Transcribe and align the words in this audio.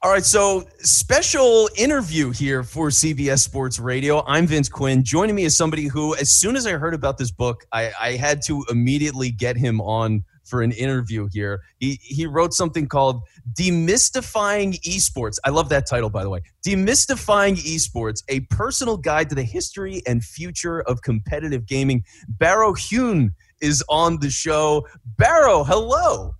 All 0.00 0.12
right, 0.12 0.24
so 0.24 0.64
special 0.78 1.68
interview 1.76 2.30
here 2.30 2.62
for 2.62 2.88
CBS 2.88 3.40
Sports 3.40 3.80
Radio. 3.80 4.24
I'm 4.28 4.46
Vince 4.46 4.68
Quinn. 4.68 5.02
Joining 5.02 5.34
me 5.34 5.42
is 5.42 5.56
somebody 5.56 5.88
who, 5.88 6.14
as 6.14 6.32
soon 6.32 6.54
as 6.54 6.68
I 6.68 6.74
heard 6.74 6.94
about 6.94 7.18
this 7.18 7.32
book, 7.32 7.66
I, 7.72 7.90
I 8.00 8.12
had 8.12 8.40
to 8.42 8.64
immediately 8.70 9.32
get 9.32 9.56
him 9.56 9.80
on 9.80 10.22
for 10.44 10.62
an 10.62 10.70
interview 10.70 11.26
here. 11.32 11.62
He 11.80 11.98
he 12.00 12.26
wrote 12.26 12.54
something 12.54 12.86
called 12.86 13.22
Demystifying 13.54 14.80
Esports. 14.82 15.40
I 15.44 15.50
love 15.50 15.68
that 15.70 15.88
title, 15.88 16.10
by 16.10 16.22
the 16.22 16.30
way. 16.30 16.42
Demystifying 16.64 17.56
Esports: 17.56 18.22
A 18.28 18.38
Personal 18.50 18.98
Guide 18.98 19.28
to 19.30 19.34
the 19.34 19.42
History 19.42 20.00
and 20.06 20.22
Future 20.22 20.82
of 20.82 21.02
Competitive 21.02 21.66
Gaming. 21.66 22.04
Baro 22.28 22.72
Hyun 22.74 23.30
is 23.60 23.82
on 23.88 24.20
the 24.20 24.30
show. 24.30 24.86
Baro, 25.16 25.64
hello. 25.64 26.36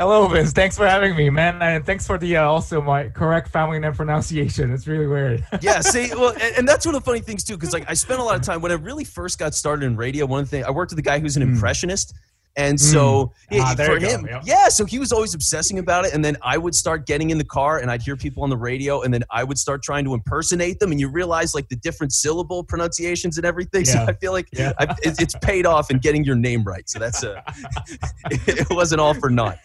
Hello, 0.00 0.26
Vince. 0.28 0.52
Thanks 0.52 0.78
for 0.78 0.86
having 0.86 1.14
me, 1.14 1.28
man, 1.28 1.60
and 1.60 1.84
thanks 1.84 2.06
for 2.06 2.16
the 2.16 2.38
uh, 2.38 2.44
also 2.44 2.80
my 2.80 3.10
correct 3.10 3.48
family 3.48 3.78
name 3.78 3.92
pronunciation. 3.92 4.72
It's 4.72 4.86
really 4.86 5.06
weird. 5.06 5.44
yeah, 5.60 5.80
see, 5.80 6.08
well, 6.14 6.30
and, 6.30 6.56
and, 6.56 6.66
that's 6.66 6.86
one 6.86 6.94
of 6.94 7.02
the 7.02 7.04
funny 7.04 7.20
things 7.20 7.44
too, 7.44 7.54
because 7.54 7.74
like 7.74 7.84
I 7.86 7.92
spent 7.92 8.18
a 8.18 8.24
lot 8.24 8.34
of 8.34 8.40
time 8.40 8.62
when 8.62 8.72
I 8.72 8.76
really 8.76 9.04
first 9.04 9.38
got 9.38 9.54
started 9.54 9.84
in 9.84 9.96
radio. 9.96 10.24
One 10.24 10.46
thing 10.46 10.64
I 10.64 10.70
worked 10.70 10.92
with 10.92 10.98
a 11.00 11.02
guy 11.02 11.18
who's 11.18 11.36
an 11.36 11.42
mm. 11.42 11.52
impressionist, 11.52 12.14
and 12.56 12.80
so 12.80 13.32
mm. 13.50 13.60
ah, 13.60 13.74
for 13.76 13.98
him, 13.98 14.26
yep. 14.26 14.42
yeah, 14.44 14.68
so 14.68 14.84
he 14.84 14.98
was 14.98 15.12
always 15.12 15.34
obsessing 15.34 15.78
about 15.78 16.04
it. 16.04 16.12
And 16.12 16.24
then 16.24 16.36
I 16.42 16.58
would 16.58 16.74
start 16.74 17.06
getting 17.06 17.30
in 17.30 17.38
the 17.38 17.44
car 17.44 17.78
and 17.78 17.90
I'd 17.90 18.02
hear 18.02 18.16
people 18.16 18.42
on 18.42 18.50
the 18.50 18.56
radio, 18.56 19.02
and 19.02 19.14
then 19.14 19.22
I 19.30 19.44
would 19.44 19.58
start 19.58 19.82
trying 19.82 20.04
to 20.04 20.14
impersonate 20.14 20.80
them. 20.80 20.90
And 20.90 21.00
you 21.00 21.08
realize 21.08 21.54
like 21.54 21.68
the 21.68 21.76
different 21.76 22.12
syllable 22.12 22.64
pronunciations 22.64 23.36
and 23.36 23.46
everything. 23.46 23.84
Yeah. 23.86 23.92
So 23.92 24.04
I 24.04 24.12
feel 24.14 24.32
like 24.32 24.48
yeah. 24.52 24.72
it's 25.02 25.34
paid 25.42 25.66
off 25.66 25.90
in 25.90 25.98
getting 25.98 26.24
your 26.24 26.36
name 26.36 26.64
right. 26.64 26.88
So 26.88 26.98
that's 26.98 27.22
a, 27.22 27.42
it 28.30 28.66
wasn't 28.70 29.00
all 29.00 29.14
for 29.14 29.30
naught. 29.30 29.58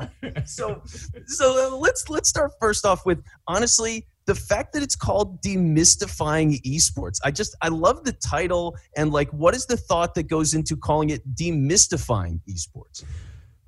so 0.44 0.82
so 1.26 1.72
uh, 1.72 1.76
let's 1.76 2.08
let's 2.08 2.28
start 2.28 2.52
first 2.60 2.84
off 2.84 3.06
with 3.06 3.22
honestly 3.46 4.06
the 4.26 4.34
fact 4.34 4.72
that 4.72 4.82
it's 4.82 4.96
called 4.96 5.42
demystifying 5.42 6.60
esports 6.62 7.18
i 7.24 7.30
just 7.30 7.56
i 7.62 7.68
love 7.68 8.04
the 8.04 8.12
title 8.12 8.76
and 8.96 9.12
like 9.12 9.30
what 9.30 9.54
is 9.54 9.66
the 9.66 9.76
thought 9.76 10.14
that 10.14 10.24
goes 10.24 10.54
into 10.54 10.76
calling 10.76 11.10
it 11.10 11.22
demystifying 11.34 12.40
esports? 12.48 13.04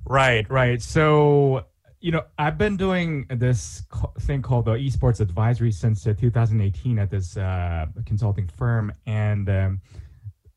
Right 0.06 0.48
right. 0.50 0.80
So 0.82 1.64
you 2.00 2.12
know 2.12 2.22
i've 2.38 2.58
been 2.58 2.76
doing 2.76 3.26
this 3.30 3.82
thing 4.20 4.42
called 4.42 4.66
the 4.66 4.72
esports 4.72 5.20
advisory 5.20 5.72
since 5.72 6.06
uh, 6.06 6.12
2018 6.18 6.98
at 6.98 7.10
this 7.10 7.36
uh, 7.36 7.86
consulting 8.04 8.48
firm. 8.48 8.92
And 9.06 9.48
um, 9.48 9.80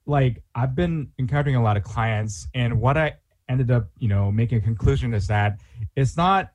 like 0.05 0.43
i've 0.55 0.75
been 0.75 1.09
encountering 1.19 1.55
a 1.55 1.63
lot 1.63 1.77
of 1.77 1.83
clients. 1.83 2.47
And 2.53 2.79
what 2.81 2.97
i 2.97 3.15
ended 3.49 3.71
up 3.71 3.89
you 3.97 4.09
know 4.09 4.31
making 4.31 4.57
a 4.57 4.61
conclusion 4.61 5.13
is 5.13 5.27
that 5.27 5.61
it's 5.95 6.17
not 6.17 6.51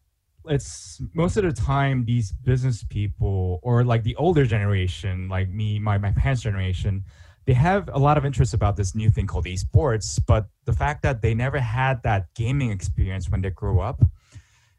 it's 0.49 1.01
most 1.15 1.37
of 1.37 1.45
the 1.45 1.53
time 1.53 2.05
these 2.05 2.33
business 2.33 2.85
people 2.85 3.61
or 3.63 3.85
like 3.85 4.03
the 4.03 4.17
older 4.17 4.45
generation 4.45 5.29
like 5.29 5.49
me 5.49 5.79
my, 5.79 5.99
my 5.99 6.13
parents 6.13 6.43
generation 6.43 7.05
they 7.45 7.53
have 7.53 7.91
a 7.93 7.99
lot 7.99 8.17
of 8.17 8.25
interest 8.25 8.55
about 8.55 8.77
this 8.77 8.95
new 8.95 9.11
thing 9.11 9.27
called 9.27 9.47
esports 9.47 10.21
but 10.27 10.47
the 10.65 10.73
fact 10.73 11.03
that 11.03 11.23
they 11.23 11.35
never 11.35 11.59
had 11.59 12.03
that 12.03 12.27
gaming 12.35 12.71
experience 12.71 13.29
when 13.29 13.41
they 13.41 13.51
grew 13.51 13.81
up 13.81 14.03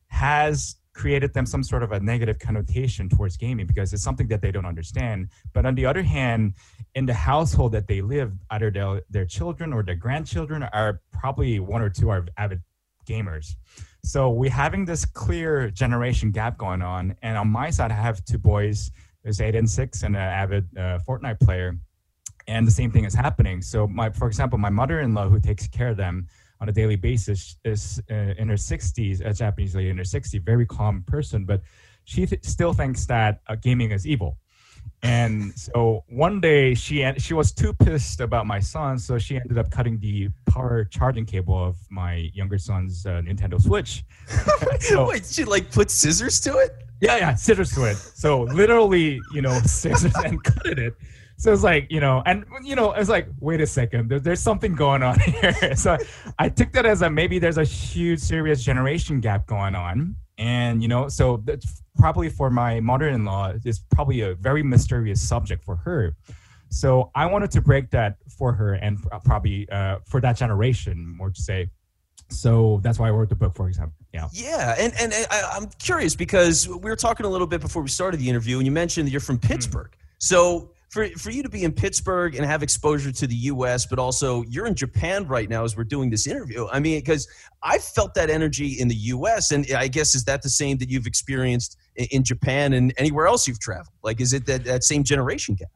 has 0.08 0.76
created 0.94 1.34
them 1.34 1.46
some 1.46 1.64
sort 1.64 1.84
of 1.84 1.92
a 1.92 2.00
negative 2.00 2.40
connotation 2.40 3.10
towards 3.10 3.36
gaming 3.36 3.66
because 3.66 3.94
it's 3.94 4.04
something 4.04 4.28
that 4.28 4.42
they 4.42 4.52
don't 4.52 4.66
understand. 4.66 5.30
But 5.52 5.66
on 5.66 5.76
the 5.76 5.86
other 5.86 6.04
hand 6.04 6.54
in 6.96 7.06
the 7.06 7.14
household 7.14 7.72
that 7.72 7.88
they 7.88 8.02
live 8.02 8.32
either 8.52 8.70
their, 8.70 9.02
their 9.10 9.26
children 9.26 9.74
or 9.74 9.82
their 9.84 9.96
grandchildren 9.96 10.64
are 10.64 11.02
probably 11.12 11.60
one 11.60 11.82
or 11.82 11.90
two 11.90 12.10
are 12.10 12.26
avid 12.38 12.62
gamers 13.08 13.56
so 14.04 14.30
we're 14.30 14.52
having 14.52 14.86
this 14.86 15.06
clear 15.06 15.70
generation 15.70 16.32
gap 16.32 16.58
going 16.58 16.82
on. 16.82 17.16
And 17.22 17.38
on 17.38 17.48
my 17.48 17.70
side, 17.70 17.92
I 17.92 17.96
have 17.96 18.24
two 18.26 18.38
boys, 18.38 18.92
there's 19.24 19.40
eight 19.40 19.56
and 19.56 19.70
six, 19.70 20.04
and 20.04 20.16
an 20.16 20.22
avid 20.22 20.68
uh, 20.78 21.00
Fortnite 21.08 21.40
player. 21.40 21.78
And 22.48 22.68
the 22.68 22.72
same 22.72 22.92
thing 22.92 23.06
is 23.06 23.14
happening. 23.14 23.62
So, 23.62 23.88
my, 23.88 24.10
for 24.10 24.28
example, 24.28 24.60
my 24.60 24.70
mother-in-law, 24.70 25.30
who 25.30 25.40
takes 25.40 25.68
care 25.68 25.90
of 25.90 25.98
them 25.98 26.28
on 26.60 26.68
a 26.68 26.74
daily 26.74 26.98
basis, 26.98 27.56
is 27.64 28.02
uh, 28.12 28.36
in 28.38 28.50
her 28.50 28.56
60s, 28.56 29.26
a 29.26 29.34
Japanese 29.34 29.76
lady 29.76 29.90
in 29.90 29.98
her 29.98 30.04
60s, 30.04 30.44
very 30.44 30.66
calm 30.66 31.04
person, 31.08 31.46
but 31.46 31.62
she 32.04 32.26
th- 32.26 32.44
still 32.44 32.74
thinks 32.74 33.06
that 33.06 33.40
uh, 33.48 33.56
gaming 33.56 33.92
is 33.92 34.06
evil. 34.06 34.38
And 35.04 35.54
so 35.60 36.06
one 36.08 36.40
day 36.40 36.74
she 36.74 37.06
she 37.18 37.34
was 37.34 37.52
too 37.52 37.74
pissed 37.74 38.22
about 38.22 38.48
my 38.48 38.62
son, 38.62 38.98
so 38.98 39.18
she 39.18 39.36
ended 39.36 39.58
up 39.58 39.70
cutting 39.70 40.00
the 40.00 40.30
power 40.50 40.86
charging 40.86 41.26
cable 41.26 41.62
of 41.62 41.76
my 41.90 42.32
younger 42.34 42.58
son's 42.58 43.06
uh, 43.06 43.22
Nintendo 43.22 43.62
Switch. 43.62 44.06
so, 44.80 45.10
Wait, 45.10 45.26
she 45.26 45.44
like 45.44 45.70
put 45.72 45.92
scissors 45.92 46.40
to 46.42 46.58
it? 46.58 46.72
Yeah, 47.02 47.18
yeah, 47.18 47.36
scissors 47.36 47.72
to 47.74 47.84
it. 47.84 47.98
So 47.98 48.44
literally, 48.44 49.20
you 49.34 49.42
know, 49.42 49.60
scissors 49.66 50.16
and 50.24 50.42
cut 50.42 50.80
it. 50.80 50.96
So 51.36 51.52
it's 51.52 51.64
like, 51.64 51.88
you 51.92 52.00
know, 52.00 52.24
and 52.26 52.46
you 52.64 52.78
know, 52.78 52.94
it's 52.94 53.10
like, 53.10 53.28
wait 53.42 53.60
a 53.60 53.68
second, 53.68 54.08
there, 54.08 54.22
there's 54.22 54.40
something 54.40 54.74
going 54.74 55.04
on 55.04 55.20
here. 55.20 55.76
so 55.76 55.98
I 56.40 56.48
took 56.48 56.72
that 56.72 56.86
as 56.86 57.02
a 57.02 57.10
maybe 57.10 57.40
there's 57.40 57.58
a 57.58 57.66
huge 57.66 58.20
serious 58.20 58.64
generation 58.64 59.20
gap 59.20 59.48
going 59.48 59.76
on 59.76 60.16
and 60.44 60.82
you 60.82 60.90
know 60.90 61.08
so 61.08 61.42
that's 61.46 61.82
probably 61.98 62.28
for 62.28 62.50
my 62.50 62.80
mother-in-law 62.82 63.54
it's 63.64 63.80
probably 63.96 64.22
a 64.22 64.36
very 64.36 64.62
mysterious 64.62 65.22
subject 65.22 65.64
for 65.64 65.78
her 65.78 66.14
so 66.70 67.10
i 67.16 67.26
wanted 67.26 67.50
to 67.50 67.62
break 67.62 67.90
that 67.90 68.18
for 68.38 68.52
her 68.52 68.74
and 68.74 69.00
probably 69.24 69.68
uh, 69.70 69.98
for 70.06 70.20
that 70.20 70.36
generation 70.36 71.08
more 71.08 71.30
to 71.30 71.42
say 71.42 71.70
so 72.30 72.82
that's 72.84 73.00
why 73.00 73.08
i 73.08 73.12
wrote 73.12 73.30
the 73.30 73.36
book 73.36 73.56
for 73.56 73.70
example 73.70 73.96
yeah 74.14 74.28
yeah 74.34 74.76
and 74.78 74.94
and 75.00 75.14
I, 75.32 75.56
am 75.56 75.70
curious 75.80 76.14
because 76.14 76.68
we 76.68 76.90
were 76.90 76.98
talking 76.98 77.26
a 77.26 77.30
little 77.30 77.48
bit 77.48 77.62
before 77.62 77.82
we 77.82 77.90
started 77.90 78.20
the 78.20 78.30
interview 78.30 78.58
and 78.58 78.66
you 78.66 78.72
mentioned 78.72 79.08
that 79.08 79.12
you're 79.12 79.22
from 79.22 79.38
hmm. 79.38 79.48
pittsburgh 79.48 79.92
mm. 79.92 79.98
so 80.18 80.73
for, 80.94 81.08
for 81.18 81.32
you 81.32 81.42
to 81.42 81.50
be 81.50 81.64
in 81.64 81.72
Pittsburgh 81.72 82.36
and 82.36 82.46
have 82.46 82.62
exposure 82.62 83.12
to 83.12 83.26
the 83.26 83.36
U.S., 83.36 83.88
but 83.88 83.98
also 83.98 84.44
you're 84.44 84.68
in 84.68 84.76
Japan 84.76 85.28
right 85.28 85.50
now 85.50 85.64
as 85.64 85.76
we're 85.76 85.86
doing 85.86 86.12
this 86.12 86.28
interview. 86.28 86.68
I 86.72 86.80
mean, 86.80 87.00
because 87.00 87.28
I 87.64 87.80
felt 87.80 88.14
that 88.14 88.30
energy 88.30 88.76
in 88.80 88.90
the 88.90 88.96
U.S., 88.96 89.52
and 89.52 89.66
I 89.76 89.88
guess 89.88 90.14
is 90.14 90.24
that 90.26 90.44
the 90.44 90.50
same 90.50 90.78
that 90.78 90.90
you've 90.92 91.08
experienced 91.08 91.78
in 91.96 92.24
Japan 92.24 92.74
and 92.74 92.94
anywhere 92.98 93.26
else 93.26 93.48
you've 93.48 93.60
traveled? 93.60 93.96
Like, 94.04 94.22
is 94.22 94.34
it 94.34 94.46
that, 94.46 94.66
that 94.66 94.84
same 94.84 95.04
generation 95.04 95.56
gap? 95.56 95.70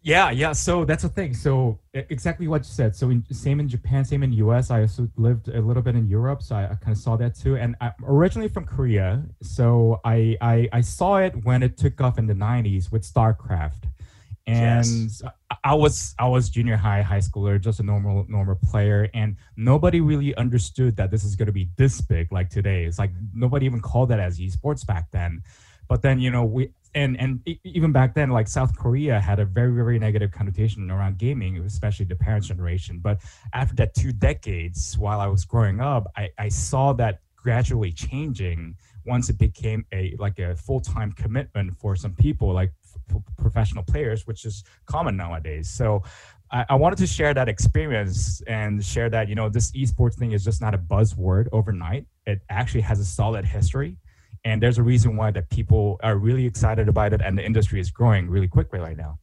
Yeah, 0.00 0.30
yeah. 0.30 0.52
So 0.52 0.86
that's 0.86 1.02
the 1.02 1.10
thing. 1.10 1.34
So 1.34 1.78
exactly 1.92 2.48
what 2.48 2.62
you 2.62 2.72
said. 2.72 2.96
So 2.96 3.10
in, 3.10 3.22
same 3.30 3.60
in 3.60 3.68
Japan, 3.68 4.02
same 4.02 4.22
in 4.22 4.32
US. 4.32 4.70
I 4.70 4.80
also 4.80 5.10
lived 5.16 5.48
a 5.48 5.60
little 5.60 5.82
bit 5.82 5.94
in 5.94 6.08
Europe, 6.08 6.40
so 6.40 6.56
I, 6.56 6.70
I 6.70 6.74
kind 6.76 6.92
of 6.92 6.96
saw 6.96 7.16
that 7.16 7.34
too. 7.34 7.56
And 7.56 7.76
I'm 7.82 7.92
originally 8.02 8.48
from 8.48 8.64
Korea, 8.64 9.24
so 9.42 10.00
I, 10.06 10.38
I 10.40 10.68
I 10.72 10.80
saw 10.80 11.18
it 11.18 11.34
when 11.44 11.62
it 11.62 11.76
took 11.76 12.00
off 12.00 12.16
in 12.16 12.26
the 12.26 12.32
'90s 12.32 12.90
with 12.90 13.02
StarCraft 13.02 13.82
and 14.48 15.10
yes. 15.10 15.22
I 15.62 15.74
was 15.74 16.14
I 16.18 16.26
was 16.26 16.48
junior 16.48 16.76
high, 16.76 17.02
high 17.02 17.18
schooler, 17.18 17.60
just 17.60 17.80
a 17.80 17.82
normal 17.82 18.24
normal 18.28 18.54
player, 18.54 19.08
and 19.12 19.36
nobody 19.56 20.00
really 20.00 20.34
understood 20.36 20.96
that 20.96 21.10
this 21.10 21.22
is 21.22 21.36
going 21.36 21.46
to 21.46 21.52
be 21.52 21.68
this 21.76 22.00
big 22.00 22.32
like 22.32 22.48
today. 22.48 22.84
It's 22.84 22.98
like 22.98 23.10
nobody 23.34 23.66
even 23.66 23.80
called 23.80 24.08
that 24.08 24.20
as 24.20 24.38
esports 24.38 24.86
back 24.86 25.10
then. 25.10 25.42
But 25.86 26.00
then 26.00 26.18
you 26.18 26.30
know 26.30 26.44
we 26.44 26.72
and 26.94 27.20
and 27.20 27.46
even 27.64 27.92
back 27.92 28.14
then, 28.14 28.30
like 28.30 28.48
South 28.48 28.74
Korea 28.76 29.20
had 29.20 29.38
a 29.38 29.44
very 29.44 29.72
very 29.72 29.98
negative 29.98 30.30
connotation 30.30 30.90
around 30.90 31.18
gaming, 31.18 31.58
especially 31.58 32.06
the 32.06 32.16
parents' 32.16 32.48
generation. 32.48 33.00
But 33.02 33.20
after 33.52 33.74
that 33.76 33.94
two 33.94 34.12
decades, 34.12 34.96
while 34.96 35.20
I 35.20 35.26
was 35.26 35.44
growing 35.44 35.80
up, 35.80 36.10
I, 36.16 36.30
I 36.38 36.48
saw 36.48 36.94
that 36.94 37.20
gradually 37.36 37.92
changing 37.92 38.76
once 39.04 39.28
it 39.28 39.38
became 39.38 39.84
a 39.92 40.14
like 40.18 40.38
a 40.38 40.56
full-time 40.56 41.12
commitment 41.12 41.74
for 41.76 41.96
some 41.96 42.14
people 42.14 42.52
like 42.52 42.72
professional 43.50 43.84
players, 43.84 44.26
which 44.26 44.44
is 44.44 44.64
common 44.86 45.16
nowadays. 45.16 45.70
So 45.70 46.02
I, 46.50 46.64
I, 46.70 46.74
wanted 46.74 46.98
to 46.98 47.06
share 47.06 47.34
that 47.34 47.48
experience 47.48 48.42
and 48.46 48.84
share 48.84 49.08
that, 49.10 49.28
you 49.28 49.34
know, 49.34 49.48
this 49.48 49.72
esports 49.72 50.14
thing 50.14 50.32
is 50.32 50.44
just 50.44 50.60
not 50.60 50.74
a 50.74 50.78
buzzword 50.78 51.46
overnight. 51.52 52.06
It 52.26 52.40
actually 52.48 52.82
has 52.82 52.98
a 53.00 53.04
solid 53.04 53.44
history. 53.44 53.96
And 54.44 54.62
there's 54.62 54.78
a 54.78 54.82
reason 54.82 55.16
why 55.16 55.30
that 55.32 55.50
people 55.50 55.98
are 56.02 56.16
really 56.16 56.46
excited 56.46 56.88
about 56.88 57.12
it 57.12 57.20
and 57.24 57.36
the 57.36 57.44
industry 57.44 57.80
is 57.80 57.90
growing 57.90 58.30
really 58.30 58.48
quickly 58.48 58.78
right 58.78 58.96
now. 58.96 59.18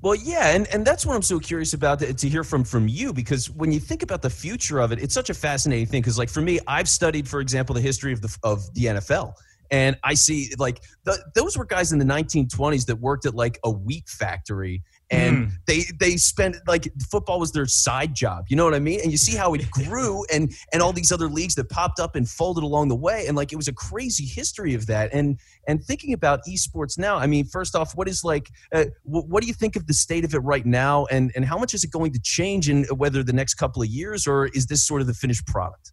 Well, 0.00 0.16
yeah, 0.16 0.48
and, 0.56 0.66
and 0.68 0.84
that's 0.84 1.06
what 1.06 1.14
I'm 1.14 1.22
so 1.22 1.38
curious 1.38 1.74
about 1.74 2.00
to, 2.00 2.12
to, 2.12 2.28
hear 2.28 2.42
from 2.42 2.64
from 2.64 2.88
you 2.88 3.12
because 3.12 3.48
when 3.48 3.70
you 3.70 3.78
think 3.78 4.02
about 4.02 4.20
the 4.20 4.30
future 4.30 4.80
of 4.80 4.90
it, 4.90 5.00
it's 5.00 5.14
such 5.14 5.30
a 5.30 5.34
fascinating 5.34 5.86
thing. 5.86 6.02
Because 6.02 6.18
like 6.18 6.28
for 6.28 6.40
me, 6.40 6.58
I've 6.66 6.88
studied, 6.88 7.28
for 7.28 7.40
example, 7.40 7.74
the 7.74 7.80
history 7.80 8.12
of 8.12 8.20
the 8.20 8.36
of 8.42 8.72
the 8.74 8.86
NFL, 8.86 9.34
and 9.72 9.98
I 10.04 10.12
see 10.12 10.50
like 10.58 10.82
the, 11.04 11.18
those 11.34 11.56
were 11.56 11.64
guys 11.64 11.92
in 11.92 11.98
the 11.98 12.04
1920s 12.04 12.84
that 12.86 12.96
worked 12.96 13.24
at 13.24 13.34
like 13.34 13.58
a 13.64 13.70
wheat 13.70 14.06
factory. 14.06 14.82
And 15.10 15.48
mm. 15.48 15.52
they 15.66 15.84
they 15.98 16.16
spent 16.16 16.56
like 16.66 16.90
football 17.10 17.40
was 17.40 17.52
their 17.52 17.66
side 17.66 18.14
job 18.14 18.46
you 18.48 18.56
know 18.56 18.64
what 18.64 18.74
i 18.74 18.78
mean? 18.78 19.00
And 19.02 19.10
you 19.10 19.18
see 19.18 19.36
how 19.36 19.52
it 19.54 19.70
grew 19.70 20.24
and 20.32 20.52
and 20.72 20.82
all 20.82 20.92
these 20.92 21.10
other 21.10 21.28
leagues 21.28 21.54
that 21.56 21.68
popped 21.68 22.00
up 22.00 22.16
and 22.16 22.28
folded 22.28 22.62
along 22.62 22.88
the 22.88 22.96
way. 22.96 23.26
And 23.26 23.36
like 23.36 23.52
it 23.52 23.56
was 23.56 23.68
a 23.68 23.72
crazy 23.72 24.24
history 24.24 24.74
of 24.74 24.86
that. 24.86 25.12
And 25.12 25.38
and 25.66 25.82
thinking 25.82 26.12
about 26.12 26.40
esports 26.48 26.98
now 26.98 27.16
i 27.16 27.26
mean 27.26 27.44
first 27.44 27.76
off 27.76 27.94
what 27.94 28.08
is 28.08 28.24
like 28.24 28.50
uh, 28.74 28.86
what, 29.04 29.28
what 29.28 29.42
do 29.42 29.46
you 29.46 29.54
think 29.54 29.76
of 29.76 29.86
the 29.86 29.94
state 29.94 30.24
of 30.24 30.34
it 30.34 30.40
right 30.40 30.66
now? 30.66 31.06
And 31.06 31.32
and 31.34 31.44
how 31.44 31.56
much 31.58 31.72
is 31.72 31.84
it 31.84 31.90
going 31.90 32.12
to 32.12 32.20
change 32.20 32.68
in 32.68 32.84
whether 32.96 33.22
the 33.22 33.32
next 33.32 33.54
couple 33.54 33.82
of 33.82 33.88
years 33.88 34.26
or 34.26 34.46
is 34.48 34.66
this 34.66 34.86
sort 34.86 35.00
of 35.00 35.06
the 35.06 35.14
finished 35.14 35.46
product 35.46 35.92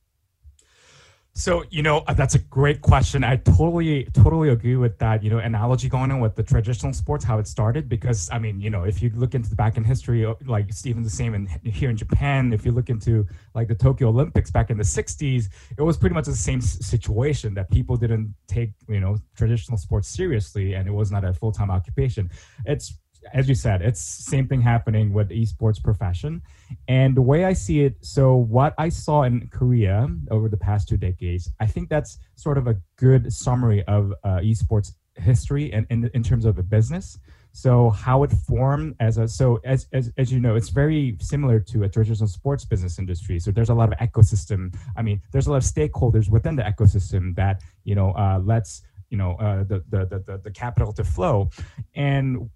So, 1.34 1.64
you 1.70 1.82
know, 1.84 2.00
uh, 2.00 2.14
that's 2.14 2.36
a 2.36 2.40
great 2.40 2.82
question. 2.82 3.24
I 3.24 3.38
totally, 3.38 4.06
totally 4.14 4.50
agree 4.50 4.76
with 4.76 4.98
that, 5.00 5.24
you 5.24 5.30
know, 5.30 5.38
analogy 5.38 5.88
going 5.88 6.12
on 6.12 6.20
with 6.20 6.36
the 6.36 6.44
traditional 6.44 6.92
sports, 6.92 7.24
how 7.24 7.40
it 7.40 7.48
started. 7.48 7.88
Because, 7.88 8.30
I 8.32 8.40
mean, 8.40 8.60
you 8.60 8.70
know, 8.70 8.84
if 8.84 9.02
you 9.02 9.10
look 9.16 9.36
into 9.36 9.50
the 9.50 9.56
back 9.56 9.78
in 9.78 9.84
history, 9.86 10.26
uh, 10.26 10.34
like 10.46 10.74
Stephen, 10.74 11.02
the 11.02 11.10
same 11.10 11.34
in 11.36 11.48
here 11.64 11.90
in 11.90 11.96
Japan, 11.96 12.52
if 12.52 12.66
you 12.66 12.72
look 12.72 12.90
into 12.90 13.26
like 13.56 13.70
the 13.70 13.76
Tokyo 13.76 14.10
Olympics 14.10 14.52
back 14.52 14.70
in 14.70 14.78
the 14.78 14.84
60s, 14.84 15.46
it 15.78 15.82
was 15.82 15.98
pretty 15.98 16.14
much 16.14 16.26
the 16.26 16.36
same 16.36 16.60
situation 16.60 17.54
that 17.54 17.70
people 17.72 17.96
didn't 17.96 18.34
take, 18.48 18.72
you 18.90 19.00
know, 19.00 19.16
traditional 19.38 19.78
sports 19.78 20.10
seriously 20.10 20.74
and 20.74 20.90
it 20.90 20.92
was 20.92 21.10
not 21.10 21.24
a 21.24 21.34
full 21.34 21.54
time 21.54 21.72
occupation. 21.72 22.30
It's 22.66 22.98
as 23.34 23.50
you 23.50 23.56
said, 23.56 23.82
it's 23.82 24.02
same 24.02 24.48
thing 24.48 24.62
happening 24.62 25.14
with 25.14 25.30
esports 25.30 25.82
profession. 25.82 26.42
And 26.88 27.16
the 27.16 27.22
way 27.22 27.46
I 27.46 27.54
see 27.54 27.82
it, 27.82 27.96
so 28.02 28.36
what 28.36 28.74
I 28.78 28.90
saw 28.90 29.24
in 29.24 29.50
Korea 29.52 30.08
over 30.32 30.50
the 30.50 30.58
past 30.58 30.88
two 30.88 30.98
decades, 30.98 31.52
I 31.60 31.68
think 31.68 31.90
that's 31.90 32.18
sort 32.36 32.58
of 32.58 32.68
a 32.68 32.78
good 32.98 33.32
summary 33.32 33.84
of 33.86 34.14
uh, 34.24 34.38
esports 34.38 34.94
history 35.16 35.72
and 35.74 35.86
in, 35.90 36.10
in 36.14 36.24
terms 36.24 36.46
of 36.46 36.56
the 36.56 36.64
business. 36.64 37.20
So 37.52 37.90
how 37.90 38.24
it 38.24 38.32
formed 38.32 38.96
as 39.00 39.18
a 39.18 39.28
so 39.28 39.60
as, 39.66 39.88
as 39.92 40.12
as 40.18 40.32
you 40.32 40.40
know, 40.40 40.56
it's 40.56 40.70
very 40.70 41.18
similar 41.20 41.60
to 41.60 41.84
a 41.84 41.90
traditional 41.90 42.28
sports 42.28 42.64
business 42.64 43.00
industry. 43.00 43.40
So 43.40 43.52
there's 43.52 43.70
a 43.70 43.74
lot 43.74 43.92
of 43.92 43.98
ecosystem. 43.98 44.76
I 44.96 45.02
mean, 45.02 45.22
there's 45.32 45.48
a 45.48 45.52
lot 45.52 45.58
of 45.58 45.64
stakeholders 45.64 46.30
within 46.30 46.56
the 46.56 46.64
ecosystem 46.64 47.36
that 47.36 47.62
you 47.84 47.96
know 47.96 48.12
uh, 48.12 48.40
lets 48.44 48.84
you 49.10 49.18
know 49.18 49.32
uh, 49.40 49.64
the, 49.64 49.84
the 49.90 50.06
the 50.28 50.42
the 50.44 50.52
capital 50.52 50.94
to 50.94 51.04
flow 51.04 51.50
and 51.96 52.50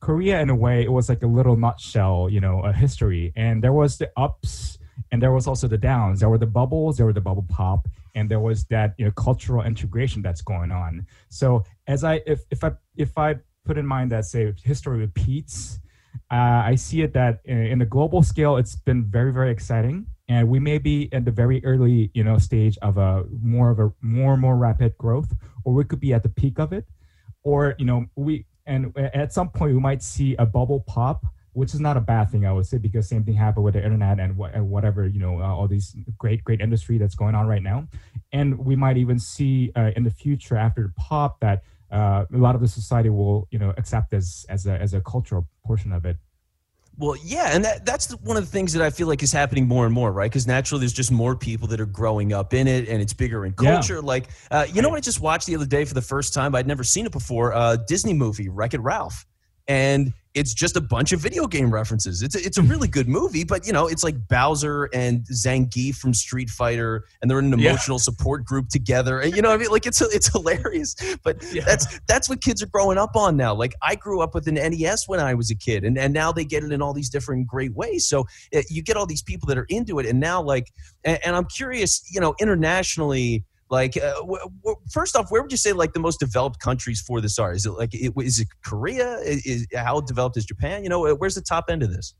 Korea 0.00 0.40
in 0.40 0.50
a 0.50 0.54
way 0.54 0.82
it 0.82 0.92
was 0.92 1.08
like 1.08 1.22
a 1.22 1.26
little 1.26 1.56
nutshell, 1.56 2.28
you 2.30 2.40
know, 2.40 2.60
a 2.60 2.72
history. 2.72 3.32
And 3.36 3.62
there 3.62 3.72
was 3.72 3.98
the 3.98 4.10
ups 4.16 4.78
and 5.10 5.22
there 5.22 5.32
was 5.32 5.46
also 5.46 5.68
the 5.68 5.78
downs. 5.78 6.20
There 6.20 6.28
were 6.28 6.38
the 6.38 6.46
bubbles, 6.46 6.96
there 6.96 7.06
were 7.06 7.12
the 7.12 7.20
bubble 7.20 7.46
pop, 7.48 7.88
and 8.14 8.28
there 8.30 8.40
was 8.40 8.64
that 8.66 8.94
you 8.98 9.04
know 9.04 9.10
cultural 9.12 9.64
integration 9.64 10.22
that's 10.22 10.42
going 10.42 10.70
on. 10.70 11.06
So 11.28 11.64
as 11.86 12.04
I 12.04 12.20
if 12.26 12.40
if 12.50 12.64
I 12.64 12.72
if 12.96 13.16
I 13.16 13.36
put 13.64 13.78
in 13.78 13.86
mind 13.86 14.12
that 14.12 14.24
say 14.24 14.52
history 14.64 14.98
repeats, 14.98 15.78
uh, 16.30 16.62
I 16.64 16.74
see 16.74 17.02
it 17.02 17.12
that 17.14 17.40
in, 17.44 17.58
in 17.58 17.78
the 17.78 17.86
global 17.86 18.22
scale 18.22 18.56
it's 18.56 18.76
been 18.76 19.04
very 19.04 19.32
very 19.32 19.50
exciting, 19.50 20.06
and 20.28 20.48
we 20.48 20.58
may 20.58 20.78
be 20.78 21.08
at 21.12 21.24
the 21.24 21.30
very 21.30 21.64
early 21.64 22.10
you 22.14 22.24
know 22.24 22.38
stage 22.38 22.76
of 22.82 22.98
a 22.98 23.24
more 23.42 23.70
of 23.70 23.78
a 23.78 23.92
more 24.00 24.32
and 24.32 24.42
more 24.42 24.56
rapid 24.56 24.96
growth, 24.98 25.32
or 25.64 25.72
we 25.72 25.84
could 25.84 26.00
be 26.00 26.12
at 26.12 26.22
the 26.22 26.28
peak 26.28 26.58
of 26.58 26.72
it, 26.72 26.86
or 27.44 27.74
you 27.78 27.86
know 27.86 28.06
we 28.16 28.46
and 28.68 28.96
at 29.22 29.32
some 29.32 29.48
point 29.48 29.72
we 29.74 29.80
might 29.80 30.02
see 30.02 30.36
a 30.38 30.46
bubble 30.46 30.80
pop 30.80 31.24
which 31.54 31.74
is 31.74 31.80
not 31.80 31.96
a 31.96 32.00
bad 32.00 32.30
thing 32.30 32.46
i 32.46 32.52
would 32.52 32.66
say 32.66 32.78
because 32.78 33.08
same 33.08 33.24
thing 33.24 33.34
happened 33.34 33.64
with 33.64 33.74
the 33.74 33.82
internet 33.82 34.20
and, 34.20 34.36
wh- 34.38 34.54
and 34.54 34.68
whatever 34.74 35.06
you 35.06 35.18
know 35.18 35.40
uh, 35.40 35.54
all 35.56 35.66
these 35.66 35.96
great 36.18 36.44
great 36.44 36.60
industry 36.60 36.98
that's 36.98 37.14
going 37.14 37.34
on 37.34 37.46
right 37.46 37.62
now. 37.62 37.86
And 38.32 38.58
we 38.58 38.76
might 38.76 38.96
even 38.98 39.18
see 39.18 39.72
uh, 39.74 39.90
in 39.96 40.04
the 40.04 40.10
future 40.10 40.56
after 40.56 40.82
the 40.82 40.92
pop 41.00 41.40
that 41.40 41.62
uh, 41.90 42.26
a 42.32 42.36
lot 42.36 42.54
of 42.54 42.60
the 42.60 42.68
society 42.68 43.08
will 43.08 43.48
you 43.50 43.58
know 43.58 43.72
accept 43.78 44.12
as 44.12 44.46
as 44.48 44.66
a, 44.66 44.74
as 44.80 44.92
a 44.94 45.00
cultural 45.00 45.48
portion 45.64 45.92
of 45.92 46.04
it 46.04 46.16
well, 46.98 47.16
yeah, 47.22 47.50
and 47.54 47.64
that, 47.64 47.86
that's 47.86 48.10
one 48.10 48.36
of 48.36 48.44
the 48.44 48.50
things 48.50 48.72
that 48.72 48.82
I 48.82 48.90
feel 48.90 49.06
like 49.06 49.22
is 49.22 49.30
happening 49.30 49.68
more 49.68 49.84
and 49.86 49.94
more, 49.94 50.10
right? 50.10 50.28
Because 50.28 50.48
naturally, 50.48 50.80
there's 50.80 50.92
just 50.92 51.12
more 51.12 51.36
people 51.36 51.68
that 51.68 51.80
are 51.80 51.86
growing 51.86 52.32
up 52.32 52.52
in 52.52 52.66
it, 52.66 52.88
and 52.88 53.00
it's 53.00 53.12
bigger 53.12 53.46
in 53.46 53.52
culture. 53.52 53.94
Yeah. 53.94 54.00
Like, 54.00 54.28
uh, 54.50 54.66
you 54.72 54.82
know 54.82 54.88
what 54.88 54.96
I 54.96 55.00
just 55.00 55.20
watched 55.20 55.46
the 55.46 55.54
other 55.54 55.66
day 55.66 55.84
for 55.84 55.94
the 55.94 56.02
first 56.02 56.34
time? 56.34 56.56
I'd 56.56 56.66
never 56.66 56.82
seen 56.82 57.06
it 57.06 57.12
before. 57.12 57.54
Uh, 57.54 57.76
Disney 57.76 58.14
movie, 58.14 58.48
Wreck 58.48 58.74
It 58.74 58.80
Ralph, 58.80 59.26
and 59.68 60.12
it's 60.38 60.54
just 60.54 60.76
a 60.76 60.80
bunch 60.80 61.12
of 61.12 61.20
video 61.20 61.46
game 61.46 61.70
references. 61.70 62.22
It's 62.22 62.36
a, 62.36 62.38
it's 62.38 62.58
a 62.58 62.62
really 62.62 62.86
good 62.86 63.08
movie, 63.08 63.42
but 63.42 63.66
you 63.66 63.72
know, 63.72 63.88
it's 63.88 64.04
like 64.04 64.16
Bowser 64.28 64.84
and 64.94 65.24
Zangief 65.26 65.96
from 65.96 66.14
Street 66.14 66.48
Fighter, 66.48 67.04
and 67.20 67.30
they're 67.30 67.40
in 67.40 67.52
an 67.52 67.54
emotional 67.54 67.96
yeah. 67.96 68.02
support 68.02 68.44
group 68.44 68.68
together. 68.68 69.20
And 69.20 69.34
you 69.34 69.42
know, 69.42 69.50
I 69.50 69.56
mean, 69.56 69.70
like 69.70 69.86
it's 69.86 70.00
it's 70.00 70.32
hilarious. 70.32 70.94
But 71.24 71.44
yeah. 71.52 71.64
that's 71.64 72.00
that's 72.06 72.28
what 72.28 72.40
kids 72.40 72.62
are 72.62 72.66
growing 72.66 72.98
up 72.98 73.16
on 73.16 73.36
now. 73.36 73.54
Like 73.54 73.74
I 73.82 73.96
grew 73.96 74.20
up 74.20 74.34
with 74.34 74.46
an 74.46 74.54
NES 74.54 75.08
when 75.08 75.20
I 75.20 75.34
was 75.34 75.50
a 75.50 75.56
kid, 75.56 75.84
and 75.84 75.98
and 75.98 76.14
now 76.14 76.30
they 76.30 76.44
get 76.44 76.62
it 76.62 76.72
in 76.72 76.80
all 76.80 76.92
these 76.92 77.10
different 77.10 77.46
great 77.46 77.74
ways. 77.74 78.06
So 78.06 78.26
eh, 78.52 78.62
you 78.70 78.82
get 78.82 78.96
all 78.96 79.06
these 79.06 79.22
people 79.22 79.46
that 79.48 79.58
are 79.58 79.66
into 79.68 79.98
it, 79.98 80.06
and 80.06 80.20
now 80.20 80.40
like, 80.40 80.70
and, 81.04 81.18
and 81.24 81.36
I'm 81.36 81.46
curious, 81.46 82.08
you 82.12 82.20
know, 82.20 82.34
internationally 82.40 83.44
like, 83.70 83.96
uh, 83.96 84.14
first 84.90 85.16
off, 85.16 85.30
where 85.30 85.42
would 85.42 85.50
you 85.50 85.58
say 85.58 85.72
like 85.72 85.92
the 85.92 86.00
most 86.00 86.20
developed 86.20 86.60
countries 86.60 87.00
for 87.00 87.20
this 87.20 87.38
are? 87.38 87.52
Is 87.52 87.66
it 87.66 87.72
like 87.72 87.94
it, 87.94 88.12
is 88.18 88.40
it 88.40 88.48
Korea? 88.64 89.18
Is, 89.18 89.44
is, 89.44 89.66
how 89.74 90.00
developed 90.00 90.36
is 90.36 90.46
Japan? 90.46 90.82
You 90.82 90.88
know, 90.88 91.06
uh, 91.06 91.14
where's 91.14 91.34
the 91.34 91.42
top 91.42 91.66
end 91.68 91.82
of 91.82 91.90
this? 91.90 92.14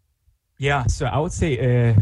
Yeah, 0.59 0.87
so 0.87 1.07
I 1.07 1.19
would 1.19 1.33
say 1.33 1.57
uh, 1.59 1.95